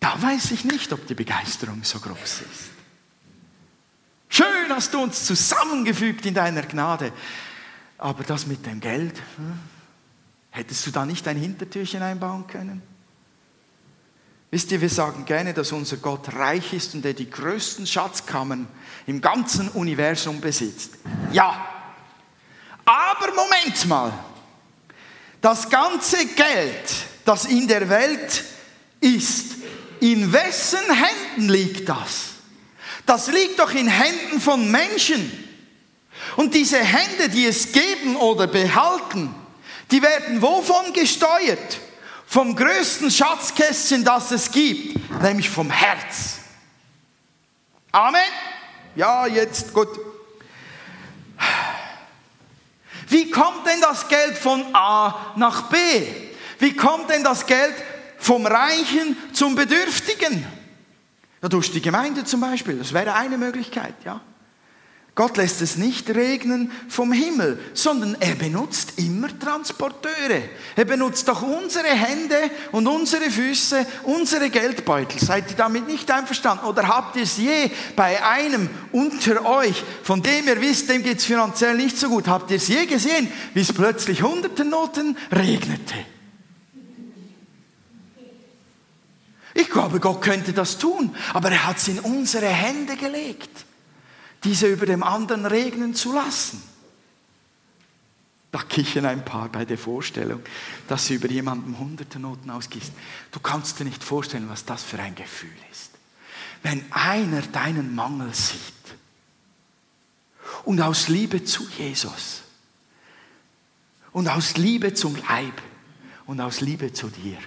Da 0.00 0.20
weiß 0.20 0.50
ich 0.52 0.64
nicht, 0.64 0.92
ob 0.92 1.06
die 1.06 1.14
Begeisterung 1.14 1.84
so 1.84 2.00
groß 2.00 2.40
ist. 2.40 2.70
Schön 4.28 4.70
hast 4.70 4.94
du 4.94 5.02
uns 5.02 5.26
zusammengefügt 5.26 6.24
in 6.24 6.34
deiner 6.34 6.62
Gnade. 6.62 7.12
Aber 7.98 8.24
das 8.24 8.46
mit 8.46 8.64
dem 8.64 8.80
Geld, 8.80 9.20
hm? 9.36 9.58
hättest 10.50 10.86
du 10.86 10.90
da 10.90 11.04
nicht 11.04 11.28
ein 11.28 11.36
Hintertürchen 11.36 12.02
einbauen 12.02 12.46
können? 12.46 12.82
Wisst 14.50 14.72
ihr, 14.72 14.80
wir 14.80 14.88
sagen 14.88 15.24
gerne, 15.24 15.54
dass 15.54 15.70
unser 15.70 15.98
Gott 15.98 16.34
reich 16.34 16.72
ist 16.72 16.94
und 16.94 17.04
er 17.04 17.14
die 17.14 17.30
größten 17.30 17.86
Schatzkammern 17.86 18.66
im 19.06 19.20
ganzen 19.20 19.68
Universum 19.68 20.40
besitzt. 20.40 20.94
Ja, 21.32 21.68
aber 22.84 23.32
Moment 23.32 23.86
mal, 23.86 24.12
das 25.40 25.70
ganze 25.70 26.26
Geld, 26.26 26.92
das 27.24 27.44
in 27.44 27.68
der 27.68 27.88
Welt 27.88 28.44
ist, 29.00 29.54
in 30.00 30.32
wessen 30.32 30.80
Händen 30.92 31.48
liegt 31.48 31.88
das? 31.88 32.30
Das 33.06 33.28
liegt 33.28 33.58
doch 33.58 33.72
in 33.72 33.86
Händen 33.86 34.40
von 34.40 34.68
Menschen. 34.70 35.48
Und 36.36 36.54
diese 36.54 36.78
Hände, 36.78 37.28
die 37.28 37.46
es 37.46 37.70
geben 37.72 38.16
oder 38.16 38.46
behalten, 38.46 39.32
die 39.90 40.02
werden 40.02 40.42
wovon 40.42 40.92
gesteuert? 40.92 41.80
Vom 42.30 42.54
größten 42.54 43.10
Schatzkästchen, 43.10 44.04
das 44.04 44.30
es 44.30 44.52
gibt, 44.52 45.20
nämlich 45.20 45.50
vom 45.50 45.68
Herz. 45.68 46.38
Amen. 47.90 48.22
Ja, 48.94 49.26
jetzt 49.26 49.74
gut. 49.74 49.88
Wie 53.08 53.32
kommt 53.32 53.66
denn 53.66 53.80
das 53.80 54.06
Geld 54.06 54.38
von 54.38 54.64
A 54.72 55.32
nach 55.34 55.70
B? 55.70 55.76
Wie 56.60 56.76
kommt 56.76 57.10
denn 57.10 57.24
das 57.24 57.44
Geld 57.44 57.74
vom 58.20 58.46
Reichen 58.46 59.16
zum 59.32 59.56
Bedürftigen? 59.56 60.46
Ja, 61.42 61.48
durch 61.48 61.72
die 61.72 61.82
Gemeinde 61.82 62.22
zum 62.22 62.42
Beispiel, 62.42 62.78
das 62.78 62.92
wäre 62.92 63.12
eine 63.12 63.38
Möglichkeit, 63.38 63.96
ja. 64.04 64.20
Gott 65.16 65.36
lässt 65.36 65.60
es 65.60 65.76
nicht 65.76 66.08
regnen 66.10 66.70
vom 66.88 67.12
Himmel, 67.12 67.58
sondern 67.74 68.16
er 68.20 68.36
benutzt 68.36 68.92
immer 68.96 69.26
Transporteure. 69.38 70.42
Er 70.76 70.84
benutzt 70.84 71.26
doch 71.26 71.42
unsere 71.42 71.88
Hände 71.88 72.36
und 72.70 72.86
unsere 72.86 73.28
Füße, 73.28 73.86
unsere 74.04 74.50
Geldbeutel. 74.50 75.18
Seid 75.18 75.50
ihr 75.50 75.56
damit 75.56 75.88
nicht 75.88 76.10
einverstanden? 76.10 76.64
Oder 76.64 76.86
habt 76.86 77.16
ihr 77.16 77.24
es 77.24 77.36
je 77.38 77.70
bei 77.96 78.24
einem 78.24 78.70
unter 78.92 79.44
euch, 79.46 79.82
von 80.04 80.22
dem 80.22 80.46
ihr 80.46 80.60
wisst, 80.60 80.88
dem 80.88 81.02
geht 81.02 81.18
es 81.18 81.24
finanziell 81.24 81.76
nicht 81.76 81.98
so 81.98 82.08
gut, 82.08 82.28
habt 82.28 82.50
ihr 82.52 82.58
es 82.58 82.68
je 82.68 82.86
gesehen, 82.86 83.30
wie 83.52 83.60
es 83.60 83.72
plötzlich 83.72 84.22
hunderte 84.22 84.64
Noten 84.64 85.18
regnete? 85.32 85.94
Ich 89.54 89.68
glaube, 89.68 89.98
Gott 89.98 90.22
könnte 90.22 90.52
das 90.52 90.78
tun, 90.78 91.14
aber 91.34 91.50
er 91.50 91.66
hat 91.66 91.78
es 91.78 91.88
in 91.88 91.98
unsere 91.98 92.46
Hände 92.46 92.96
gelegt 92.96 93.66
diese 94.44 94.66
über 94.66 94.86
dem 94.86 95.02
anderen 95.02 95.46
regnen 95.46 95.94
zu 95.94 96.14
lassen. 96.14 96.62
Da 98.52 98.62
kichern 98.62 99.06
ein 99.06 99.24
paar 99.24 99.48
bei 99.48 99.64
der 99.64 99.78
Vorstellung, 99.78 100.40
dass 100.88 101.06
sie 101.06 101.14
über 101.14 101.28
jemanden 101.28 101.78
hunderte 101.78 102.18
Noten 102.18 102.50
ausgießt. 102.50 102.92
Du 103.30 103.40
kannst 103.40 103.78
dir 103.78 103.84
nicht 103.84 104.02
vorstellen, 104.02 104.48
was 104.48 104.64
das 104.64 104.82
für 104.82 104.98
ein 104.98 105.14
Gefühl 105.14 105.50
ist. 105.70 105.92
Wenn 106.62 106.84
einer 106.90 107.42
deinen 107.42 107.94
Mangel 107.94 108.34
sieht 108.34 108.60
und 110.64 110.80
aus 110.80 111.08
Liebe 111.08 111.44
zu 111.44 111.66
Jesus 111.78 112.42
und 114.12 114.28
aus 114.28 114.56
Liebe 114.56 114.94
zum 114.94 115.16
Leib 115.28 115.62
und 116.26 116.40
aus 116.40 116.60
Liebe 116.60 116.92
zu 116.92 117.08
dir 117.08 117.38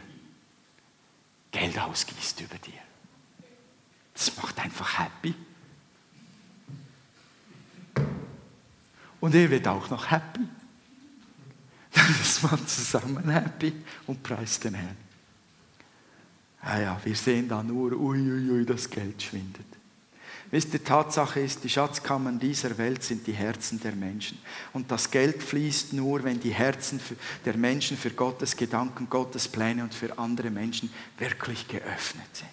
Geld 1.51 1.77
ausgießt 1.77 2.41
über 2.41 2.57
dir. 2.57 2.73
Das 4.13 4.35
macht 4.37 4.59
einfach 4.59 4.99
happy. 4.99 5.35
Und 9.23 9.33
er 9.35 9.49
wird 9.49 9.65
auch 9.69 9.89
noch 9.89 10.11
happy. 10.11 10.41
Dann 11.93 12.15
ist 12.21 12.43
man 12.43 12.67
zusammen 12.67 13.29
happy 13.29 13.71
und 14.05 14.21
preist 14.21 14.65
den 14.65 14.73
Herrn. 14.73 14.97
Ah 16.59 16.77
ja, 16.77 16.99
wir 17.01 17.15
sehen 17.15 17.47
da 17.47 17.63
nur, 17.63 17.93
uiuiui, 17.93 18.51
ui, 18.51 18.65
das 18.65 18.89
Geld 18.89 19.23
schwindet. 19.23 19.65
Wisst 20.51 20.73
ihr, 20.73 20.83
Tatsache 20.83 21.39
ist, 21.39 21.63
die 21.63 21.69
Schatzkammern 21.69 22.37
dieser 22.37 22.77
Welt 22.77 23.01
sind 23.01 23.25
die 23.25 23.31
Herzen 23.31 23.79
der 23.79 23.93
Menschen. 23.93 24.37
Und 24.73 24.91
das 24.91 25.09
Geld 25.09 25.41
fließt 25.41 25.93
nur, 25.93 26.25
wenn 26.25 26.41
die 26.41 26.53
Herzen 26.53 26.99
der 27.45 27.55
Menschen 27.55 27.95
für 27.95 28.11
Gottes 28.11 28.57
Gedanken, 28.57 29.09
Gottes 29.09 29.47
Pläne 29.47 29.83
und 29.83 29.93
für 29.93 30.17
andere 30.19 30.49
Menschen 30.49 30.91
wirklich 31.17 31.69
geöffnet 31.69 32.27
sind. 32.33 32.49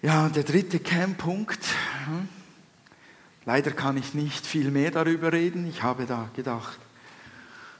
Ja, 0.00 0.30
der 0.30 0.44
dritte 0.44 0.80
Kernpunkt. 0.80 1.62
Hm. 2.06 2.43
Leider 3.46 3.72
kann 3.72 3.96
ich 3.96 4.14
nicht 4.14 4.46
viel 4.46 4.70
mehr 4.70 4.90
darüber 4.90 5.32
reden. 5.32 5.68
Ich 5.68 5.82
habe 5.82 6.06
da 6.06 6.30
gedacht, 6.34 6.78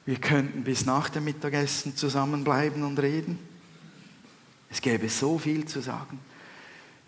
wir 0.06 0.16
könnten 0.16 0.64
bis 0.64 0.84
nach 0.84 1.08
dem 1.08 1.24
Mittagessen 1.24 1.96
zusammenbleiben 1.96 2.82
und 2.82 2.98
reden. 2.98 3.38
Es 4.68 4.82
gäbe 4.82 5.08
so 5.08 5.38
viel 5.38 5.64
zu 5.64 5.80
sagen. 5.80 6.18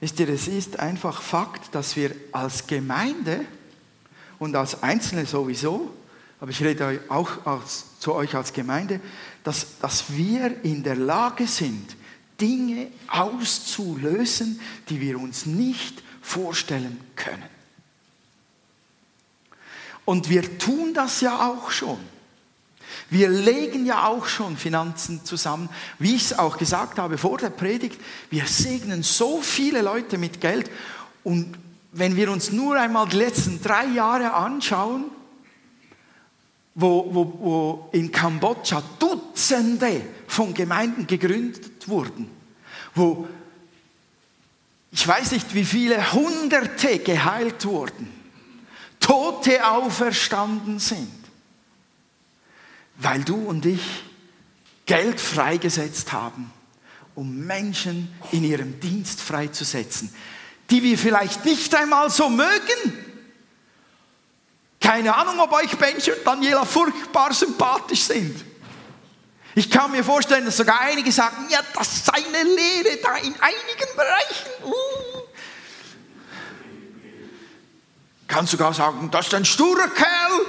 Wisst 0.01 0.21
ihr, 0.21 0.29
es 0.29 0.49
ist 0.49 0.79
einfach 0.79 1.21
Fakt, 1.21 1.75
dass 1.75 1.97
wir 1.97 2.15
als 2.33 2.67
Gemeinde 2.67 3.45
und 4.39 4.57
als 4.57 4.83
Einzelne 4.83 5.27
sowieso, 5.27 5.95
aber 6.41 6.51
ich 6.51 6.63
rede 6.63 7.01
auch 7.09 7.47
als, 7.47 7.99
zu 7.99 8.15
euch 8.15 8.35
als 8.35 8.53
Gemeinde, 8.53 9.01
dass, 9.43 9.79
dass 9.81 10.13
wir 10.13 10.65
in 10.65 10.83
der 10.83 10.97
Lage 10.97 11.47
sind, 11.47 11.97
Dinge 12.41 12.89
auszulösen, 13.09 14.61
die 14.89 15.01
wir 15.01 15.19
uns 15.19 15.47
nicht 15.47 16.03
vorstellen 16.21 17.01
können. 17.15 17.56
Und 20.07 20.31
wir 20.31 20.59
tun 20.59 20.95
das 20.95 21.21
ja 21.21 21.51
auch 21.51 21.71
schon. 21.71 21.99
Wir 23.11 23.29
legen 23.29 23.85
ja 23.85 24.07
auch 24.07 24.27
schon 24.27 24.57
Finanzen 24.57 25.25
zusammen. 25.25 25.69
Wie 25.99 26.15
ich 26.15 26.31
es 26.31 26.39
auch 26.39 26.57
gesagt 26.57 26.99
habe 26.99 27.19
vor 27.19 27.37
der 27.37 27.51
Predigt, 27.51 28.01
wir 28.31 28.47
segnen 28.47 29.03
so 29.03 29.43
viele 29.43 29.83
Leute 29.83 30.17
mit 30.17 30.41
Geld. 30.41 30.71
Und 31.23 31.59
wenn 31.93 32.17
wir 32.17 32.31
uns 32.31 32.53
nur 32.53 32.79
einmal 32.79 33.09
die 33.09 33.17
letzten 33.17 33.61
drei 33.61 33.87
Jahre 33.87 34.33
anschauen, 34.33 35.07
wo, 36.75 37.09
wo, 37.13 37.39
wo 37.41 37.89
in 37.93 38.13
Kambodscha 38.13 38.83
Dutzende 38.99 40.03
von 40.27 40.55
Gemeinden 40.55 41.07
gegründet 41.07 41.89
wurden, 41.89 42.31
wo 42.95 43.27
ich 44.93 45.07
weiß 45.07 45.33
nicht, 45.33 45.55
wie 45.55 45.65
viele 45.65 46.13
Hunderte 46.13 46.99
geheilt 47.01 47.65
wurden, 47.67 48.09
Tote 49.07 49.65
auferstanden 49.65 50.81
sind, 50.81 51.15
weil 52.97 53.23
du 53.23 53.37
und 53.37 53.65
ich 53.65 54.03
Geld 54.85 55.21
freigesetzt 55.21 56.13
haben, 56.13 56.51
um 57.15 57.47
Menschen 57.47 58.13
in 58.33 58.43
ihrem 58.43 58.81
Dienst 58.81 59.21
freizusetzen, 59.21 60.13
die 60.71 60.83
wir 60.83 60.99
vielleicht 60.99 61.45
nicht 61.45 61.73
einmal 61.77 62.11
so 62.11 62.29
mögen. 62.29 63.05
Keine 64.81 65.15
Ahnung, 65.15 65.39
ob 65.39 65.53
euch 65.53 65.79
Benji 65.79 66.11
und 66.11 66.27
Daniela 66.27 66.65
furchtbar 66.65 67.33
sympathisch 67.33 68.03
sind. 68.03 68.45
Ich 69.55 69.71
kann 69.71 69.93
mir 69.93 70.03
vorstellen, 70.03 70.47
dass 70.47 70.57
sogar 70.57 70.81
einige 70.81 71.13
sagen, 71.13 71.47
ja, 71.49 71.61
das 71.75 72.07
sei 72.07 72.25
eine 72.27 72.43
Lehre 72.43 72.97
da 73.01 73.15
in 73.19 73.37
einigen 73.41 73.97
Bereichen. 73.97 74.65
Uh. 74.65 75.16
Kann 78.27 78.47
sogar 78.47 78.75
sagen, 78.75 79.11
das 79.11 79.27
ist 79.27 79.35
ein 79.35 79.45
sturer 79.45 79.89
Kerl. 79.89 80.47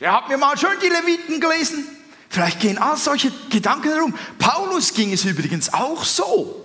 Der 0.00 0.12
hat 0.12 0.28
mir 0.28 0.36
mal 0.36 0.56
schön 0.58 0.78
die 0.82 0.88
Leviten 0.88 1.40
gelesen. 1.40 1.86
Vielleicht 2.28 2.60
gehen 2.60 2.78
all 2.78 2.96
solche 2.96 3.32
Gedanken 3.50 3.88
herum. 3.88 4.14
Paulus 4.38 4.92
ging 4.92 5.12
es 5.12 5.24
übrigens 5.24 5.72
auch 5.72 6.04
so. 6.04 6.62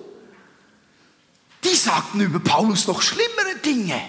Die 1.64 1.76
sagten 1.76 2.20
über 2.20 2.40
Paulus 2.40 2.88
noch 2.88 3.02
schlimmere 3.02 3.56
Dinge. 3.64 4.02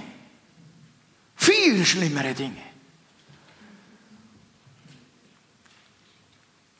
Viel 1.36 1.84
schlimmere 1.84 2.34
Dinge. 2.34 2.62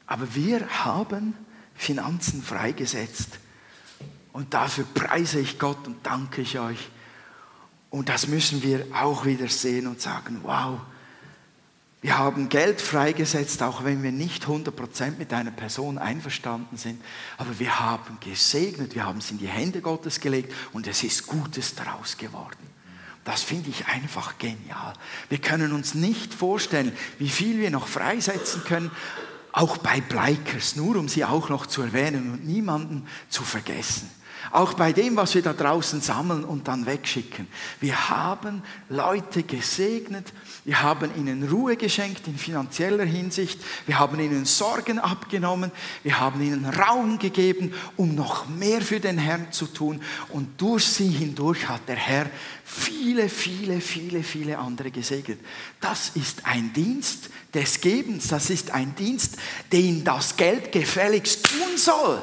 Aber 0.07 0.35
wir 0.35 0.67
haben 0.85 1.35
Finanzen 1.75 2.43
freigesetzt. 2.43 3.39
Und 4.33 4.55
dafür 4.55 4.85
preise 4.95 5.41
ich 5.41 5.59
Gott 5.59 5.87
und 5.87 6.05
danke 6.05 6.43
ich 6.43 6.59
euch. 6.59 6.89
Und 7.93 8.09
das 8.09 8.27
müssen 8.27 8.63
wir 8.63 8.87
auch 8.95 9.27
wieder 9.27 9.49
sehen 9.49 9.87
und 9.87 10.01
sagen, 10.01 10.41
wow, 10.45 10.81
wir 12.01 12.17
haben 12.17 12.49
Geld 12.49 12.81
freigesetzt, 12.81 13.63
auch 13.63 13.85
wenn 13.85 14.03
wir 14.03 14.11
nicht 14.11 14.47
100% 14.47 15.19
mit 15.19 15.33
einer 15.35 15.51
Person 15.51 15.99
einverstanden 15.99 16.79
sind. 16.79 17.03
Aber 17.37 17.59
wir 17.59 17.81
haben 17.81 18.17
gesegnet, 18.19 18.95
wir 18.95 19.05
haben 19.05 19.19
es 19.19 19.31
in 19.31 19.37
die 19.37 19.47
Hände 19.47 19.83
Gottes 19.83 20.21
gelegt 20.21 20.55
und 20.73 20.87
es 20.87 21.05
ist 21.05 21.27
Gutes 21.27 21.75
daraus 21.75 22.17
geworden. 22.17 22.67
Das 23.25 23.43
finde 23.43 23.69
ich 23.69 23.87
einfach 23.87 24.39
genial. 24.39 24.95
Wir 25.29 25.39
können 25.39 25.73
uns 25.73 25.95
nicht 25.95 26.33
vorstellen, 26.33 26.93
wie 27.19 27.29
viel 27.29 27.59
wir 27.61 27.71
noch 27.71 27.87
freisetzen 27.87 28.65
können, 28.65 28.91
auch 29.53 29.77
bei 29.77 30.01
Bleikers, 30.01 30.77
nur 30.77 30.97
um 30.97 31.09
sie 31.09 31.27
auch 31.27 31.51
noch 31.51 31.67
zu 31.67 31.83
erwähnen 31.83 32.33
und 32.33 32.47
niemanden 32.47 33.07
zu 33.29 33.45
vergessen. 33.45 34.11
Auch 34.53 34.75
bei 34.75 34.93
dem, 34.93 35.17
was 35.17 35.35
wir 35.35 35.41
da 35.41 35.55
draußen 35.55 36.03
sammeln 36.03 36.45
und 36.45 36.69
dann 36.69 36.85
wegschicken. 36.85 37.49
Wir 37.81 38.11
haben 38.11 38.63
Leute 38.91 39.45
gesegnet, 39.45 40.31
wir 40.67 40.83
haben 40.83 41.11
ihnen 41.17 41.49
Ruhe 41.49 41.77
geschenkt 41.77 42.29
in 42.29 42.37
finanzieller 42.37 43.05
Hinsicht, 43.05 43.59
wir 43.87 43.99
haben 43.99 44.21
ihnen 44.21 44.45
Sorgen 44.45 44.99
abgenommen, 44.99 45.73
wir 46.03 46.21
haben 46.21 46.43
ihnen 46.43 46.67
Raum 46.67 47.19
gegeben, 47.19 47.73
um 47.97 48.15
noch 48.15 48.47
mehr 48.47 48.83
für 48.83 49.01
den 49.01 49.17
Herrn 49.17 49.51
zu 49.53 49.67
tun. 49.67 50.03
Und 50.29 50.61
durch 50.61 50.85
sie 50.85 51.09
hindurch 51.09 51.71
hat 51.71 51.89
der 51.89 51.97
Herr 51.97 52.27
viele, 52.63 53.31
viele, 53.31 53.81
viele, 53.81 54.23
viele 54.23 54.59
andere 54.59 54.91
gesegnet. 54.91 55.41
Das 55.81 56.11
ist 56.11 56.45
ein 56.45 56.75
Dienst 56.75 57.31
des 57.55 57.81
Gebens, 57.81 58.29
das 58.29 58.51
ist 58.51 58.71
ein 58.71 58.95
Dienst, 58.97 59.37
den 59.73 60.05
das 60.05 60.37
Geld 60.37 60.73
gefälligst 60.73 61.47
tun 61.47 61.79
soll. 61.79 62.23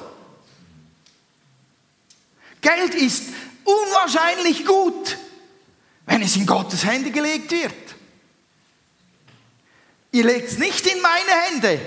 Geld 2.61 2.95
ist 2.95 3.29
unwahrscheinlich 3.63 4.65
gut, 4.65 5.17
wenn 6.05 6.21
es 6.21 6.35
in 6.35 6.45
Gottes 6.45 6.85
Hände 6.85 7.11
gelegt 7.11 7.51
wird. 7.51 7.73
Ihr 10.11 10.25
legt 10.25 10.49
es 10.49 10.57
nicht 10.57 10.85
in 10.87 11.01
meine 11.01 11.41
Hände. 11.43 11.79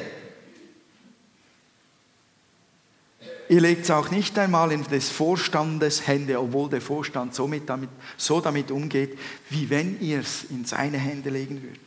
Ihr 3.49 3.61
legt 3.61 3.85
es 3.85 3.91
auch 3.91 4.11
nicht 4.11 4.39
einmal 4.39 4.73
in 4.73 4.85
des 4.85 5.11
Vorstandes 5.11 6.07
Hände, 6.07 6.41
obwohl 6.41 6.71
der 6.71 6.81
Vorstand 6.81 7.35
so, 7.35 7.47
damit, 7.49 7.91
so 8.17 8.41
damit 8.41 8.71
umgeht, 8.71 9.19
wie 9.51 9.69
wenn 9.69 10.01
ihr 10.01 10.21
es 10.21 10.45
in 10.45 10.65
seine 10.65 10.97
Hände 10.97 11.29
legen 11.29 11.63
würdet. 11.63 11.83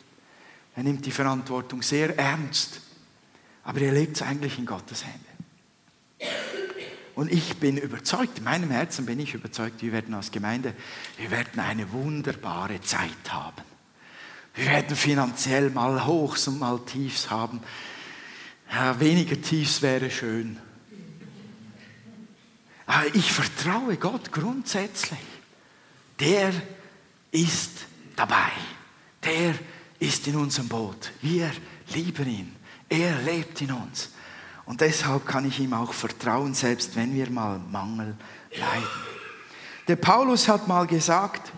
Er 0.75 0.83
nimmt 0.83 1.05
die 1.05 1.11
Verantwortung 1.11 1.81
sehr 1.81 2.17
ernst, 2.19 2.81
aber 3.63 3.81
er 3.81 3.93
legt 3.93 4.17
es 4.17 4.21
eigentlich 4.21 4.59
in 4.59 4.65
Gottes 4.65 5.05
Hände. 5.05 5.25
Und 7.15 7.31
ich 7.31 7.57
bin 7.57 7.77
überzeugt, 7.77 8.39
in 8.39 8.43
meinem 8.43 8.69
Herzen 8.71 9.05
bin 9.05 9.19
ich 9.19 9.33
überzeugt, 9.33 9.81
wir 9.81 9.93
werden 9.93 10.13
als 10.13 10.31
Gemeinde, 10.31 10.73
wir 11.17 11.31
werden 11.31 11.59
eine 11.61 11.91
wunderbare 11.93 12.81
Zeit 12.81 13.29
haben. 13.29 13.63
Wir 14.53 14.65
werden 14.65 14.95
finanziell 14.95 15.69
mal 15.69 16.05
Hochs 16.05 16.47
und 16.47 16.59
mal 16.59 16.79
Tiefs 16.85 17.29
haben. 17.29 17.61
Ja, 18.71 18.99
weniger 18.99 19.41
Tiefs 19.41 19.81
wäre 19.81 20.11
schön. 20.11 20.59
Aber 22.85 23.15
ich 23.15 23.31
vertraue 23.31 23.97
Gott 23.97 24.31
grundsätzlich. 24.31 25.19
Der 26.19 26.53
ist 27.31 27.71
dabei. 28.15 28.51
Der 29.23 29.55
ist 29.99 30.27
in 30.27 30.35
unserem 30.35 30.67
Boot. 30.67 31.11
Wir 31.21 31.51
lieben 31.93 32.27
ihn. 32.27 32.55
Er 32.89 33.21
lebt 33.21 33.61
in 33.61 33.71
uns. 33.71 34.11
Und 34.65 34.81
deshalb 34.81 35.25
kann 35.27 35.45
ich 35.45 35.59
ihm 35.59 35.73
auch 35.73 35.93
vertrauen, 35.93 36.53
selbst 36.53 36.95
wenn 36.95 37.13
wir 37.13 37.29
mal 37.29 37.59
Mangel 37.71 38.15
leiden. 38.51 38.87
Der 39.87 39.95
Paulus 39.95 40.47
hat 40.47 40.67
mal 40.67 40.87
gesagt, 40.87 41.51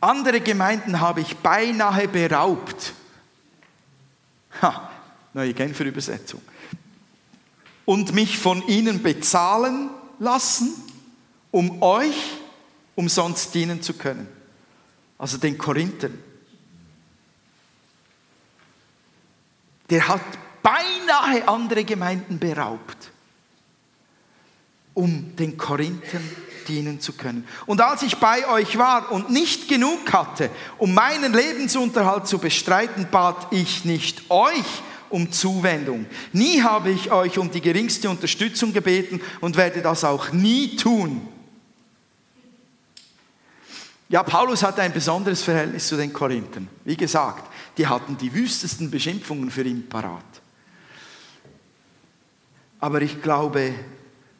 andere 0.00 0.40
Gemeinden 0.40 1.00
habe 1.00 1.20
ich 1.20 1.36
beinahe 1.36 2.08
beraubt. 2.08 2.94
Ha, 4.62 4.90
neue 5.34 5.52
Genfer 5.52 5.84
Übersetzung. 5.84 6.40
Und 7.84 8.14
mich 8.14 8.38
von 8.38 8.66
ihnen 8.66 9.02
bezahlen 9.02 9.90
lassen, 10.18 10.72
um 11.50 11.82
euch 11.82 12.16
umsonst 12.94 13.54
dienen 13.54 13.82
zu 13.82 13.94
können. 13.94 14.26
Also 15.18 15.36
den 15.36 15.58
Korinthern. 15.58 16.18
Der 19.90 20.08
hat 20.08 20.22
beinahe 20.64 21.46
andere 21.46 21.84
Gemeinden 21.84 22.38
beraubt, 22.38 23.12
um 24.94 25.36
den 25.36 25.56
Korinthern 25.58 26.28
dienen 26.66 27.00
zu 27.00 27.12
können. 27.12 27.46
Und 27.66 27.82
als 27.82 28.02
ich 28.02 28.16
bei 28.16 28.48
euch 28.48 28.78
war 28.78 29.12
und 29.12 29.28
nicht 29.28 29.68
genug 29.68 30.10
hatte, 30.12 30.50
um 30.78 30.94
meinen 30.94 31.34
Lebensunterhalt 31.34 32.26
zu 32.26 32.38
bestreiten, 32.38 33.08
bat 33.10 33.48
ich 33.52 33.84
nicht 33.84 34.30
euch 34.30 34.64
um 35.10 35.30
Zuwendung. 35.30 36.06
Nie 36.32 36.62
habe 36.62 36.90
ich 36.90 37.12
euch 37.12 37.38
um 37.38 37.50
die 37.50 37.60
geringste 37.60 38.08
Unterstützung 38.08 38.72
gebeten 38.72 39.20
und 39.42 39.56
werde 39.56 39.82
das 39.82 40.02
auch 40.02 40.32
nie 40.32 40.76
tun. 40.76 41.28
Ja, 44.08 44.22
Paulus 44.22 44.62
hatte 44.62 44.80
ein 44.80 44.92
besonderes 44.92 45.42
Verhältnis 45.42 45.88
zu 45.88 45.96
den 45.96 46.12
Korinthern. 46.12 46.68
Wie 46.84 46.96
gesagt, 46.96 47.50
die 47.76 47.86
hatten 47.86 48.16
die 48.16 48.32
wüstesten 48.32 48.90
Beschimpfungen 48.90 49.50
für 49.50 49.62
ihn 49.62 49.88
parat. 49.88 50.24
Aber 52.84 53.00
ich 53.00 53.22
glaube, 53.22 53.72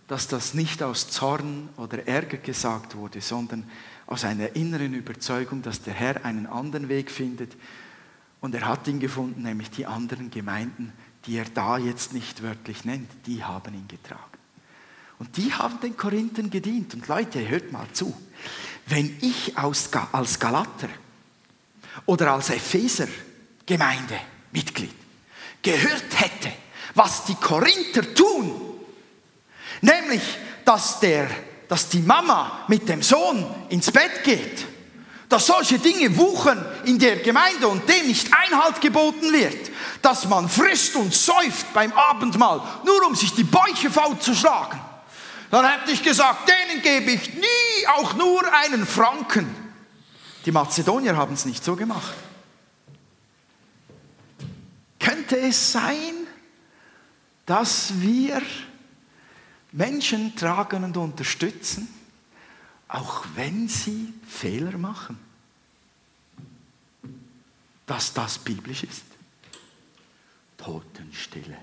dass 0.06 0.28
das 0.28 0.52
nicht 0.52 0.82
aus 0.82 1.08
Zorn 1.08 1.70
oder 1.78 2.06
Ärger 2.06 2.36
gesagt 2.36 2.94
wurde, 2.94 3.22
sondern 3.22 3.64
aus 4.06 4.22
einer 4.24 4.54
inneren 4.54 4.92
Überzeugung, 4.92 5.62
dass 5.62 5.80
der 5.80 5.94
Herr 5.94 6.26
einen 6.26 6.46
anderen 6.46 6.90
Weg 6.90 7.10
findet. 7.10 7.56
Und 8.42 8.54
er 8.54 8.68
hat 8.68 8.86
ihn 8.86 9.00
gefunden, 9.00 9.44
nämlich 9.44 9.70
die 9.70 9.86
anderen 9.86 10.30
Gemeinden, 10.30 10.92
die 11.24 11.38
er 11.38 11.46
da 11.46 11.78
jetzt 11.78 12.12
nicht 12.12 12.42
wörtlich 12.42 12.84
nennt, 12.84 13.08
die 13.24 13.42
haben 13.42 13.72
ihn 13.72 13.88
getragen. 13.88 14.20
Und 15.18 15.38
die 15.38 15.50
haben 15.54 15.80
den 15.80 15.96
Korinthern 15.96 16.50
gedient. 16.50 16.92
Und 16.92 17.08
Leute, 17.08 17.48
hört 17.48 17.72
mal 17.72 17.86
zu. 17.94 18.14
Wenn 18.84 19.16
ich 19.22 19.56
als 19.56 19.90
Galater 19.90 20.90
oder 22.04 22.34
als 22.34 22.50
Epheser 22.50 23.08
Gemeindemitglied 23.64 24.94
gehört 25.62 26.20
hätte, 26.20 26.52
was 26.94 27.24
die 27.24 27.34
Korinther 27.34 28.14
tun, 28.14 28.60
nämlich, 29.80 30.22
dass, 30.64 31.00
der, 31.00 31.28
dass 31.68 31.88
die 31.88 32.00
Mama 32.00 32.64
mit 32.68 32.88
dem 32.88 33.02
Sohn 33.02 33.44
ins 33.68 33.90
Bett 33.90 34.22
geht, 34.24 34.66
dass 35.28 35.46
solche 35.46 35.78
Dinge 35.78 36.16
wuchern 36.16 36.64
in 36.84 36.98
der 36.98 37.16
Gemeinde 37.16 37.66
und 37.66 37.88
dem 37.88 38.06
nicht 38.06 38.28
Einhalt 38.32 38.80
geboten 38.80 39.32
wird, 39.32 39.70
dass 40.00 40.28
man 40.28 40.48
frisst 40.48 40.94
und 40.96 41.12
säuft 41.12 41.72
beim 41.72 41.92
Abendmahl, 41.92 42.62
nur 42.84 43.06
um 43.06 43.14
sich 43.14 43.34
die 43.34 43.44
Bäuche 43.44 43.90
faul 43.90 44.18
zu 44.18 44.34
schlagen, 44.34 44.80
dann 45.50 45.66
hätte 45.66 45.92
ich 45.92 46.02
gesagt, 46.02 46.48
denen 46.48 46.82
gebe 46.82 47.12
ich 47.12 47.34
nie 47.34 47.86
auch 47.96 48.14
nur 48.14 48.42
einen 48.52 48.86
Franken. 48.86 49.54
Die 50.44 50.52
Mazedonier 50.52 51.16
haben 51.16 51.34
es 51.34 51.44
nicht 51.44 51.64
so 51.64 51.74
gemacht. 51.74 52.14
Könnte 54.98 55.38
es 55.38 55.72
sein, 55.72 56.23
dass 57.46 58.00
wir 58.00 58.40
Menschen 59.72 60.34
tragen 60.36 60.84
und 60.84 60.96
unterstützen, 60.96 61.88
auch 62.88 63.24
wenn 63.34 63.68
sie 63.68 64.14
Fehler 64.26 64.78
machen? 64.78 65.18
Dass 67.86 68.12
das 68.12 68.38
biblisch 68.38 68.84
ist? 68.84 69.04
Totenstille. 70.56 71.58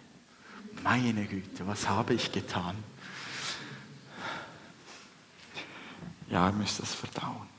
Meine 0.84 1.26
Güte, 1.26 1.66
was 1.66 1.88
habe 1.88 2.14
ich 2.14 2.32
getan? 2.32 2.76
Ja, 6.30 6.48
ihr 6.48 6.54
müsst 6.54 6.80
das 6.80 6.94
verdauen. 6.94 7.51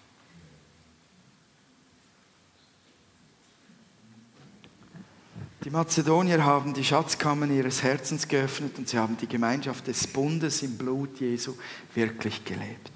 Die 5.64 5.70
Mazedonier 5.70 6.44
haben 6.44 6.74
die 6.74 6.84
Schatzkammern 6.84 7.56
ihres 7.56 7.84
Herzens 7.84 8.26
geöffnet 8.26 8.78
und 8.78 8.88
sie 8.88 8.98
haben 8.98 9.16
die 9.16 9.28
Gemeinschaft 9.28 9.86
des 9.86 10.08
Bundes 10.08 10.62
im 10.62 10.76
Blut 10.76 11.20
Jesu 11.20 11.54
wirklich 11.94 12.44
gelebt. 12.44 12.90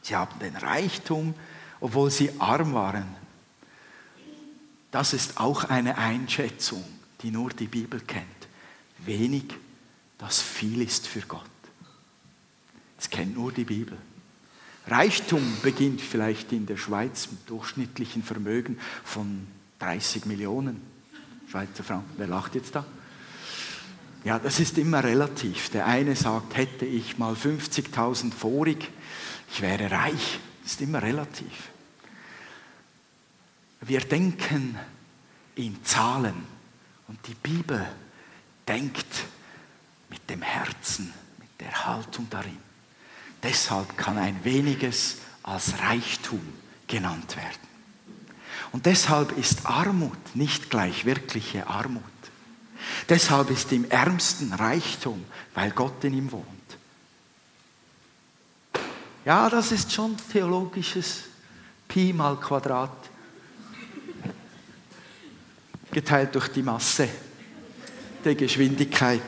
Sie 0.00 0.16
haben 0.16 0.38
den 0.38 0.56
Reichtum, 0.56 1.34
obwohl 1.80 2.10
sie 2.10 2.30
arm 2.38 2.72
waren. 2.72 3.04
Das 4.90 5.12
ist 5.12 5.38
auch 5.38 5.64
eine 5.64 5.98
Einschätzung, 5.98 6.82
die 7.20 7.30
nur 7.30 7.50
die 7.50 7.66
Bibel 7.66 8.00
kennt. 8.00 8.24
Wenig, 9.04 9.54
das 10.16 10.40
viel 10.40 10.80
ist 10.80 11.06
für 11.06 11.20
Gott. 11.20 11.42
Das 12.96 13.10
kennt 13.10 13.36
nur 13.36 13.52
die 13.52 13.64
Bibel. 13.64 13.98
Reichtum 14.86 15.42
beginnt 15.62 16.00
vielleicht 16.00 16.52
in 16.52 16.64
der 16.64 16.78
Schweiz 16.78 17.28
mit 17.30 17.50
durchschnittlichen 17.50 18.22
Vermögen 18.22 18.78
von 19.04 19.46
30 19.80 20.24
Millionen. 20.24 20.97
Schweizer 21.50 21.84
Franken. 21.84 22.14
Wer 22.16 22.26
lacht 22.26 22.54
jetzt 22.54 22.74
da? 22.74 22.84
Ja, 24.24 24.38
das 24.38 24.60
ist 24.60 24.76
immer 24.78 25.02
relativ. 25.02 25.70
Der 25.70 25.86
eine 25.86 26.14
sagt, 26.16 26.56
hätte 26.56 26.84
ich 26.84 27.18
mal 27.18 27.34
50.000 27.34 28.32
vorig, 28.32 28.90
ich 29.50 29.60
wäre 29.60 29.90
reich. 29.90 30.40
Das 30.62 30.72
ist 30.72 30.80
immer 30.82 31.02
relativ. 31.02 31.70
Wir 33.80 34.00
denken 34.00 34.78
in 35.54 35.82
Zahlen 35.84 36.34
und 37.06 37.18
die 37.26 37.34
Bibel 37.34 37.86
denkt 38.66 39.24
mit 40.10 40.28
dem 40.28 40.42
Herzen, 40.42 41.12
mit 41.38 41.48
der 41.60 41.86
Haltung 41.86 42.26
darin. 42.28 42.58
Deshalb 43.42 43.96
kann 43.96 44.18
ein 44.18 44.44
weniges 44.44 45.18
als 45.42 45.78
Reichtum 45.80 46.40
genannt 46.86 47.36
werden. 47.36 47.67
Und 48.72 48.86
deshalb 48.86 49.36
ist 49.38 49.66
Armut 49.66 50.18
nicht 50.34 50.70
gleich 50.70 51.04
wirkliche 51.04 51.66
Armut. 51.66 52.02
Deshalb 53.08 53.50
ist 53.50 53.72
im 53.72 53.90
Ärmsten 53.90 54.52
Reichtum, 54.52 55.24
weil 55.54 55.70
Gott 55.70 56.04
in 56.04 56.14
ihm 56.14 56.30
wohnt. 56.30 56.46
Ja, 59.24 59.50
das 59.50 59.72
ist 59.72 59.92
schon 59.92 60.16
theologisches 60.32 61.24
Pi 61.86 62.12
mal 62.12 62.36
Quadrat 62.36 63.10
geteilt 65.90 66.34
durch 66.34 66.48
die 66.48 66.62
Masse 66.62 67.08
der 68.24 68.34
Geschwindigkeit 68.34 69.22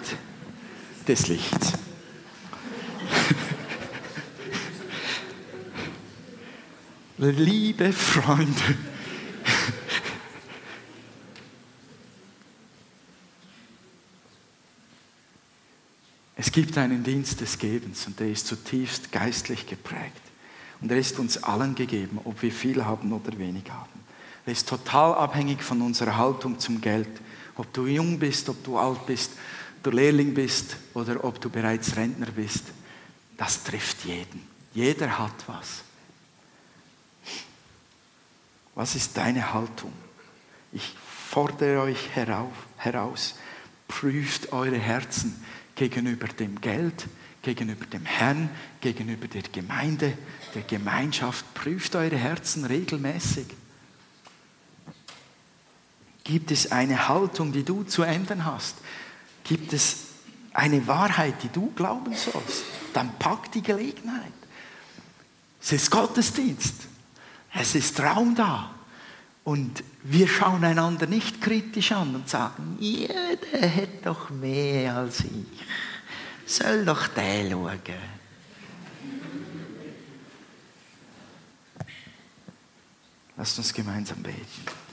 des 1.07 1.29
Lichts. 1.29 1.73
Liebe 7.19 7.93
Freunde, 7.93 8.77
Es 16.41 16.51
gibt 16.53 16.79
einen 16.79 17.05
Dienst 17.05 17.43
des 17.43 17.59
Gebens 17.59 18.07
und 18.07 18.19
der 18.19 18.31
ist 18.31 18.47
zutiefst 18.47 19.13
geistlich 19.13 19.67
geprägt. 19.67 20.23
Und 20.81 20.91
er 20.91 20.97
ist 20.97 21.19
uns 21.19 21.43
allen 21.43 21.75
gegeben, 21.75 22.19
ob 22.25 22.41
wir 22.41 22.51
viel 22.51 22.83
haben 22.83 23.13
oder 23.13 23.37
wenig 23.37 23.71
haben. 23.71 24.01
Er 24.47 24.53
ist 24.53 24.67
total 24.67 25.13
abhängig 25.17 25.63
von 25.63 25.83
unserer 25.83 26.17
Haltung 26.17 26.59
zum 26.59 26.81
Geld. 26.81 27.11
Ob 27.57 27.71
du 27.75 27.87
jung 27.87 28.19
bist, 28.19 28.49
ob 28.49 28.65
du 28.65 28.79
alt 28.79 29.05
bist, 29.05 29.33
du 29.83 29.91
Lehrling 29.91 30.33
bist 30.33 30.77
oder 30.95 31.23
ob 31.23 31.43
du 31.43 31.51
bereits 31.51 31.95
Rentner 31.97 32.31
bist. 32.31 32.65
Das 33.37 33.63
trifft 33.63 34.07
jeden. 34.07 34.49
Jeder 34.73 35.19
hat 35.19 35.45
was. 35.47 35.83
Was 38.75 38.95
ist 38.95 39.15
deine 39.15 39.53
Haltung? 39.53 39.93
Ich 40.73 40.95
fordere 41.29 41.83
euch 41.83 42.09
heraus, 42.15 43.35
prüft 43.89 44.55
eure 44.55 44.79
Herzen 44.79 45.37
gegenüber 45.81 46.29
dem 46.29 46.61
Geld, 46.61 47.07
gegenüber 47.41 47.87
dem 47.87 48.05
Herrn, 48.05 48.51
gegenüber 48.83 49.27
der 49.29 49.41
Gemeinde, 49.41 50.13
der 50.55 50.61
Gemeinschaft. 50.61 51.55
Prüft 51.55 51.97
eure 51.97 52.19
Herzen 52.19 52.67
regelmäßig. 52.67 53.47
Gibt 56.23 56.51
es 56.51 56.71
eine 56.71 57.09
Haltung, 57.09 57.51
die 57.53 57.65
du 57.65 57.85
zu 57.85 58.03
ändern 58.03 58.45
hast? 58.45 58.77
Gibt 59.43 59.73
es 59.73 60.09
eine 60.53 60.87
Wahrheit, 60.87 61.43
die 61.43 61.49
du 61.49 61.73
glauben 61.75 62.15
sollst? 62.15 62.63
Dann 62.93 63.19
pack 63.19 63.51
die 63.53 63.63
Gelegenheit. 63.63 64.33
Es 65.63 65.73
ist 65.73 65.91
Gottesdienst. 65.91 66.75
Es 67.55 67.75
ist 67.75 67.99
Raum 68.01 68.35
da. 68.35 68.75
Und 69.45 69.83
wir 70.03 70.29
schauen 70.29 70.65
einander 70.65 71.07
nicht 71.07 71.41
kritisch 71.41 71.93
an 71.93 72.15
und 72.15 72.29
sagen, 72.29 72.77
jeder 72.79 73.59
hätte 73.59 74.05
doch 74.05 74.31
mehr 74.31 74.97
als 74.97 75.21
ich. 75.21 75.65
Soll 76.47 76.85
doch 76.85 77.09
der 77.09 77.45
schauen. 77.45 77.95
Lasst 83.37 83.57
uns 83.59 83.73
gemeinsam 83.73 84.23
beten. 84.23 84.90